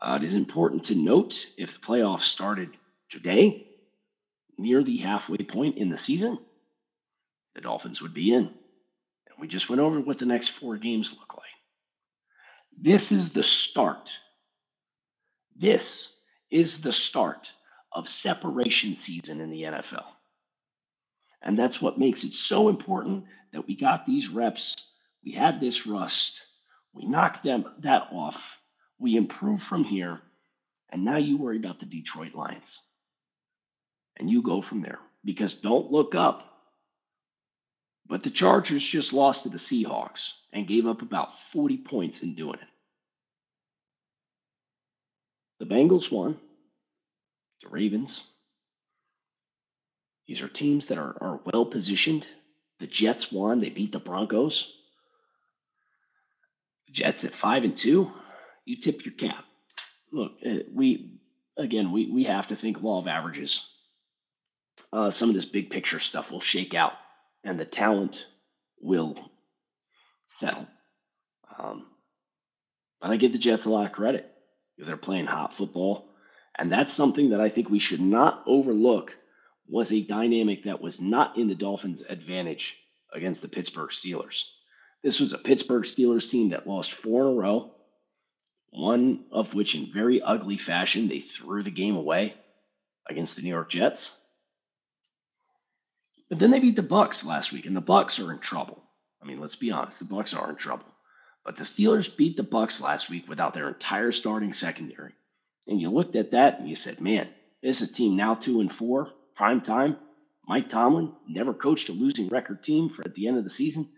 Uh, 0.00 0.18
it 0.20 0.24
is 0.24 0.34
important 0.34 0.84
to 0.84 0.94
note 0.94 1.46
if 1.56 1.74
the 1.74 1.80
playoffs 1.86 2.22
started 2.24 2.70
today, 3.10 3.66
near 4.60 4.82
the 4.82 4.98
halfway 4.98 5.38
point 5.38 5.78
in 5.78 5.90
the 5.90 5.98
season, 5.98 6.38
the 7.54 7.60
Dolphins 7.60 8.02
would 8.02 8.14
be 8.14 8.32
in. 8.32 8.46
And 8.46 9.38
we 9.40 9.48
just 9.48 9.68
went 9.68 9.80
over 9.80 10.00
what 10.00 10.18
the 10.18 10.26
next 10.26 10.48
four 10.48 10.76
games 10.76 11.12
look 11.18 11.34
like. 11.36 11.46
This 12.78 13.12
is 13.12 13.32
the 13.32 13.42
start. 13.42 14.10
This 15.56 16.18
is 16.50 16.80
the 16.82 16.92
start 16.92 17.50
of 17.92 18.08
separation 18.08 18.96
season 18.96 19.40
in 19.40 19.50
the 19.50 19.62
NFL. 19.62 20.04
And 21.42 21.58
that's 21.58 21.80
what 21.80 21.98
makes 21.98 22.24
it 22.24 22.34
so 22.34 22.68
important 22.68 23.24
that 23.52 23.66
we 23.66 23.76
got 23.76 24.06
these 24.06 24.28
reps. 24.28 24.76
We 25.24 25.32
had 25.32 25.60
this 25.60 25.86
rust. 25.86 26.46
We 26.92 27.06
knocked 27.06 27.42
them 27.42 27.64
that 27.80 28.08
off. 28.12 28.58
We 28.98 29.16
improve 29.16 29.62
from 29.62 29.84
here. 29.84 30.20
And 30.90 31.04
now 31.04 31.16
you 31.16 31.38
worry 31.38 31.56
about 31.56 31.80
the 31.80 31.86
Detroit 31.86 32.34
Lions. 32.34 32.78
And 34.20 34.30
you 34.30 34.42
go 34.42 34.60
from 34.60 34.82
there. 34.82 34.98
Because 35.24 35.54
don't 35.54 35.90
look 35.90 36.14
up. 36.14 36.46
But 38.06 38.22
the 38.22 38.30
Chargers 38.30 38.84
just 38.84 39.12
lost 39.12 39.44
to 39.44 39.48
the 39.48 39.58
Seahawks 39.58 40.34
and 40.52 40.68
gave 40.68 40.86
up 40.86 41.00
about 41.00 41.38
40 41.52 41.78
points 41.78 42.22
in 42.22 42.34
doing 42.34 42.54
it. 42.54 42.68
The 45.58 45.66
Bengals 45.66 46.12
won. 46.12 46.38
The 47.62 47.68
Ravens. 47.68 48.28
These 50.26 50.42
are 50.42 50.48
teams 50.48 50.86
that 50.86 50.98
are, 50.98 51.16
are 51.20 51.40
well 51.44 51.64
positioned. 51.64 52.26
The 52.78 52.86
Jets 52.86 53.32
won. 53.32 53.60
They 53.60 53.70
beat 53.70 53.92
the 53.92 53.98
Broncos. 53.98 54.72
Jets 56.90 57.24
at 57.24 57.32
five 57.32 57.64
and 57.64 57.76
two. 57.76 58.10
You 58.64 58.76
tip 58.80 59.04
your 59.04 59.14
cap. 59.14 59.44
Look, 60.12 60.32
uh, 60.44 60.64
we 60.74 61.20
again 61.56 61.92
we 61.92 62.10
we 62.10 62.24
have 62.24 62.48
to 62.48 62.56
think 62.56 62.82
law 62.82 63.00
of 63.00 63.06
averages. 63.06 63.66
Uh, 64.92 65.10
some 65.10 65.28
of 65.28 65.34
this 65.34 65.44
big 65.44 65.70
picture 65.70 66.00
stuff 66.00 66.30
will 66.30 66.40
shake 66.40 66.74
out, 66.74 66.92
and 67.44 67.58
the 67.58 67.64
talent 67.64 68.26
will 68.80 69.16
settle. 70.28 70.66
Um, 71.58 71.86
but 73.00 73.10
I 73.10 73.16
give 73.16 73.32
the 73.32 73.38
Jets 73.38 73.64
a 73.64 73.70
lot 73.70 73.86
of 73.86 73.92
credit. 73.92 74.30
They're 74.78 74.96
playing 74.96 75.26
hot 75.26 75.54
football. 75.54 76.06
And 76.58 76.70
that's 76.70 76.92
something 76.92 77.30
that 77.30 77.40
I 77.40 77.48
think 77.48 77.70
we 77.70 77.78
should 77.78 78.00
not 78.00 78.42
overlook 78.46 79.14
was 79.68 79.92
a 79.92 80.02
dynamic 80.02 80.64
that 80.64 80.80
was 80.80 81.00
not 81.00 81.38
in 81.38 81.48
the 81.48 81.54
Dolphins' 81.54 82.02
advantage 82.08 82.76
against 83.12 83.40
the 83.40 83.48
Pittsburgh 83.48 83.90
Steelers. 83.90 84.44
This 85.02 85.20
was 85.20 85.32
a 85.32 85.38
Pittsburgh 85.38 85.84
Steelers 85.84 86.28
team 86.28 86.50
that 86.50 86.66
lost 86.66 86.92
four 86.92 87.22
in 87.22 87.28
a 87.28 87.40
row, 87.40 87.70
one 88.70 89.24
of 89.32 89.54
which 89.54 89.74
in 89.74 89.86
very 89.86 90.20
ugly 90.20 90.58
fashion 90.58 91.08
they 91.08 91.20
threw 91.20 91.62
the 91.62 91.70
game 91.70 91.96
away 91.96 92.34
against 93.08 93.36
the 93.36 93.42
New 93.42 93.48
York 93.48 93.70
Jets. 93.70 94.14
But 96.30 96.38
then 96.38 96.52
they 96.52 96.60
beat 96.60 96.76
the 96.76 96.82
Bucs 96.82 97.24
last 97.24 97.52
week, 97.52 97.66
and 97.66 97.76
the 97.76 97.82
Bucs 97.82 98.24
are 98.24 98.32
in 98.32 98.38
trouble. 98.38 98.82
I 99.22 99.26
mean, 99.26 99.40
let's 99.40 99.56
be 99.56 99.72
honest, 99.72 99.98
the 99.98 100.06
Bucs 100.06 100.34
are 100.34 100.48
in 100.48 100.56
trouble. 100.56 100.86
But 101.44 101.56
the 101.56 101.64
Steelers 101.64 102.16
beat 102.16 102.36
the 102.36 102.44
Bucs 102.44 102.80
last 102.80 103.10
week 103.10 103.28
without 103.28 103.52
their 103.52 103.68
entire 103.68 104.12
starting 104.12 104.52
secondary. 104.52 105.12
And 105.66 105.80
you 105.80 105.90
looked 105.90 106.16
at 106.16 106.30
that 106.30 106.60
and 106.60 106.68
you 106.68 106.76
said, 106.76 107.00
man, 107.00 107.28
this 107.62 107.80
is 107.80 107.90
a 107.90 107.92
team 107.92 108.16
now 108.16 108.34
two 108.34 108.60
and 108.60 108.72
four, 108.72 109.10
prime 109.34 109.60
time. 109.60 109.96
Mike 110.46 110.68
Tomlin 110.68 111.12
never 111.28 111.52
coached 111.52 111.88
a 111.88 111.92
losing 111.92 112.28
record 112.28 112.62
team 112.62 112.90
for 112.90 113.04
at 113.04 113.14
the 113.14 113.28
end 113.28 113.36
of 113.36 113.44
the 113.44 113.50
season. 113.50 113.88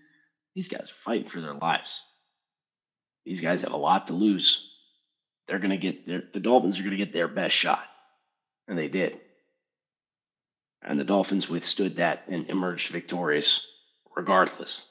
These 0.55 0.69
guys 0.69 0.91
are 0.91 1.05
fighting 1.05 1.29
for 1.29 1.41
their 1.41 1.55
lives. 1.55 2.05
These 3.25 3.41
guys 3.41 3.63
have 3.63 3.73
a 3.73 3.77
lot 3.77 4.09
to 4.09 4.13
lose. 4.13 4.71
They're 5.47 5.59
going 5.59 5.71
to 5.71 5.77
get 5.77 6.07
their, 6.07 6.23
the 6.33 6.41
Dolphins 6.41 6.79
are 6.79 6.83
going 6.83 6.97
to 6.97 7.05
get 7.05 7.13
their 7.13 7.29
best 7.29 7.55
shot. 7.55 7.85
And 8.69 8.77
they 8.77 8.89
did. 8.89 9.21
And 10.85 10.99
the 10.99 11.05
Dolphins 11.05 11.49
withstood 11.49 11.97
that 11.97 12.25
and 12.29 12.49
emerged 12.49 12.91
victorious 12.91 13.67
regardless. 14.17 14.87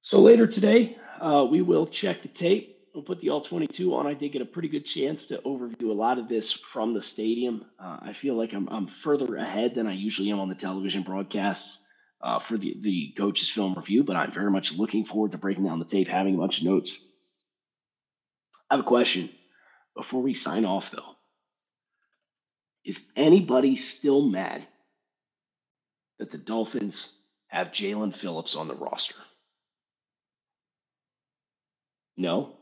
So 0.00 0.20
later 0.20 0.46
today, 0.46 0.96
uh, 1.20 1.46
we 1.50 1.60
will 1.60 1.86
check 1.86 2.22
the 2.22 2.28
tape. 2.28 2.76
We'll 2.94 3.04
put 3.04 3.20
the 3.20 3.30
all 3.30 3.42
22 3.42 3.94
on. 3.94 4.06
I 4.06 4.14
did 4.14 4.32
get 4.32 4.42
a 4.42 4.46
pretty 4.46 4.68
good 4.68 4.86
chance 4.86 5.26
to 5.26 5.38
overview 5.38 5.90
a 5.90 5.92
lot 5.92 6.18
of 6.18 6.28
this 6.28 6.52
from 6.52 6.94
the 6.94 7.02
stadium. 7.02 7.66
Uh, 7.78 7.98
I 8.00 8.12
feel 8.12 8.34
like 8.34 8.54
I'm, 8.54 8.68
I'm 8.68 8.86
further 8.86 9.36
ahead 9.36 9.74
than 9.74 9.86
I 9.86 9.92
usually 9.92 10.30
am 10.30 10.40
on 10.40 10.48
the 10.48 10.54
television 10.54 11.02
broadcasts 11.02 11.80
uh, 12.20 12.38
for 12.38 12.56
the, 12.56 12.76
the 12.80 13.14
coaches 13.16 13.50
film 13.50 13.74
review, 13.74 14.02
but 14.02 14.16
I'm 14.16 14.32
very 14.32 14.50
much 14.50 14.76
looking 14.76 15.04
forward 15.04 15.32
to 15.32 15.38
breaking 15.38 15.64
down 15.64 15.78
the 15.78 15.84
tape, 15.84 16.08
having 16.08 16.34
a 16.34 16.38
bunch 16.38 16.60
of 16.60 16.66
notes. 16.66 16.98
I 18.70 18.76
have 18.76 18.84
a 18.84 18.88
question 18.88 19.30
before 19.94 20.22
we 20.22 20.34
sign 20.34 20.64
off, 20.64 20.90
though. 20.90 21.17
Is 22.84 23.04
anybody 23.16 23.76
still 23.76 24.22
mad 24.22 24.66
that 26.18 26.30
the 26.30 26.38
Dolphins 26.38 27.12
have 27.48 27.68
Jaelan 27.68 28.14
Phillips 28.14 28.56
on 28.56 28.68
the 28.68 28.74
roster? 28.74 29.16
No. 32.16 32.56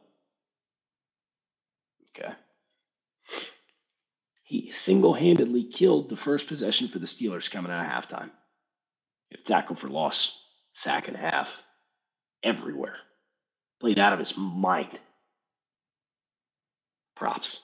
Okay. 2.17 2.33
He 4.45 4.73
single 4.73 5.15
handedly 5.15 5.65
killed 5.65 6.09
the 6.11 6.17
first 6.17 6.49
possession 6.49 6.89
for 6.89 6.99
the 7.01 7.07
Steelers 7.07 7.51
coming 7.51 7.73
out 7.73 7.85
of 7.87 7.93
halftime. 8.11 8.31
Tackle 9.47 9.77
for 9.77 9.89
loss, 9.89 10.39
sack 10.75 11.09
and 11.09 11.17
a 11.17 11.21
half, 11.21 11.51
everywhere. 12.43 12.97
Played 13.81 13.99
out 13.99 14.13
of 14.13 14.19
his 14.21 14.37
mind. 14.37 14.99
Props. 17.17 17.63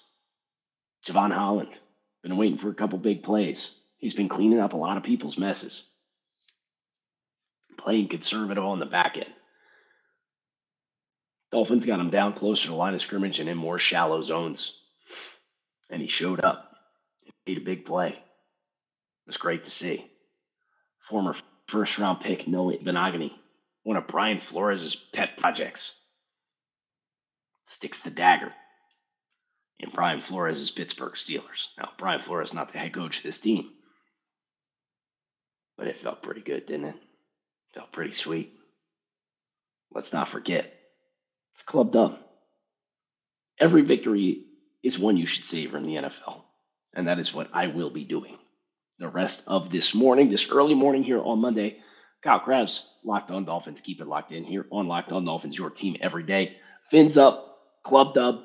Jevon 1.07 1.33
Holland, 1.33 1.71
been 2.23 2.37
waiting 2.37 2.59
for 2.59 2.71
a 2.71 2.75
couple 2.75 2.99
big 2.99 3.23
plays. 3.23 3.79
He's 3.99 4.15
been 4.15 4.29
cleaning 4.29 4.61
up 4.61 4.73
a 4.73 4.77
lot 4.77 4.97
of 4.97 5.03
people's 5.03 5.39
messes. 5.39 5.89
Playing 7.77 8.09
conservative 8.09 8.65
on 8.65 8.79
the 8.79 8.87
back 8.87 9.17
end. 9.17 9.33
Dolphins 11.51 11.87
got 11.87 12.01
him 12.01 12.11
down 12.11 12.33
closer 12.33 12.65
to 12.65 12.71
the 12.71 12.77
line 12.77 12.95
of 12.95 13.03
scrimmage 13.03 13.41
and 13.41 13.49
in 13.49 13.59
more 13.59 13.79
shallow 13.79 14.23
zones. 14.23 14.79
And 15.91 16.01
he 16.01 16.09
showed 16.09 16.45
up. 16.45 16.71
Made 17.47 17.59
a 17.59 17.63
big 17.63 17.85
play. 17.85 18.11
It 18.11 18.17
was 19.27 19.37
great 19.37 19.65
to 19.65 19.71
see. 19.71 20.07
Former 21.01 21.35
first 21.67 21.99
round 21.99 22.21
pick 22.21 22.47
Noah 22.47 22.75
Igbinoghene, 22.75 23.33
one 23.83 23.97
of 23.97 24.07
Brian 24.07 24.39
Flores' 24.39 24.95
pet 24.95 25.37
projects, 25.39 26.01
sticks 27.67 28.01
the 28.01 28.11
dagger 28.11 28.53
in 29.83 29.90
Brian 29.90 30.21
Flores' 30.21 30.61
is 30.61 30.71
Pittsburgh 30.71 31.14
Steelers. 31.14 31.68
Now, 31.77 31.90
Brian 31.99 32.21
Flores 32.21 32.51
is 32.51 32.55
not 32.55 32.73
the 32.73 32.79
head 32.79 32.95
coach 32.95 33.18
of 33.18 33.23
this 33.25 33.40
team, 33.40 33.71
but 35.77 35.88
it 35.88 35.99
felt 35.99 36.23
pretty 36.23 36.40
good, 36.40 36.66
didn't 36.66 36.87
it? 36.87 36.97
Felt 37.75 37.92
pretty 37.92 38.12
sweet. 38.12 38.55
Let's 39.92 40.12
not 40.12 40.29
forget, 40.29 40.73
it's 41.55 41.64
Club 41.64 41.92
Dub. 41.92 42.18
Every 43.59 43.83
victory 43.83 44.45
is 44.83 44.99
one 44.99 45.16
you 45.16 45.27
should 45.27 45.45
savor 45.45 45.77
in 45.77 45.85
the 45.85 45.97
NFL. 45.97 46.42
And 46.95 47.09
that 47.09 47.18
is 47.18 47.35
what 47.35 47.49
I 47.53 47.68
will 47.68 47.90
be 47.90 48.05
doing 48.05 48.38
the 48.99 49.09
rest 49.09 49.42
of 49.49 49.71
this 49.71 49.95
morning, 49.95 50.31
this 50.31 50.51
early 50.51 50.75
morning 50.75 51.03
here 51.03 51.21
on 51.21 51.40
Monday. 51.40 51.79
Kyle 52.23 52.38
Crabbs, 52.38 52.88
Locked 53.05 53.33
On 53.33 53.45
Dolphins. 53.45 53.81
Keep 53.81 54.01
it 54.01 54.07
locked 54.07 54.31
in 54.31 54.45
here 54.45 54.66
on 54.71 54.87
Locked 54.87 55.11
On 55.11 55.25
Dolphins, 55.25 55.59
your 55.59 55.71
team 55.71 55.97
every 56.01 56.23
day. 56.23 56.57
Fins 56.88 57.18
up, 57.18 57.59
Club 57.83 58.14
Dub. 58.14 58.45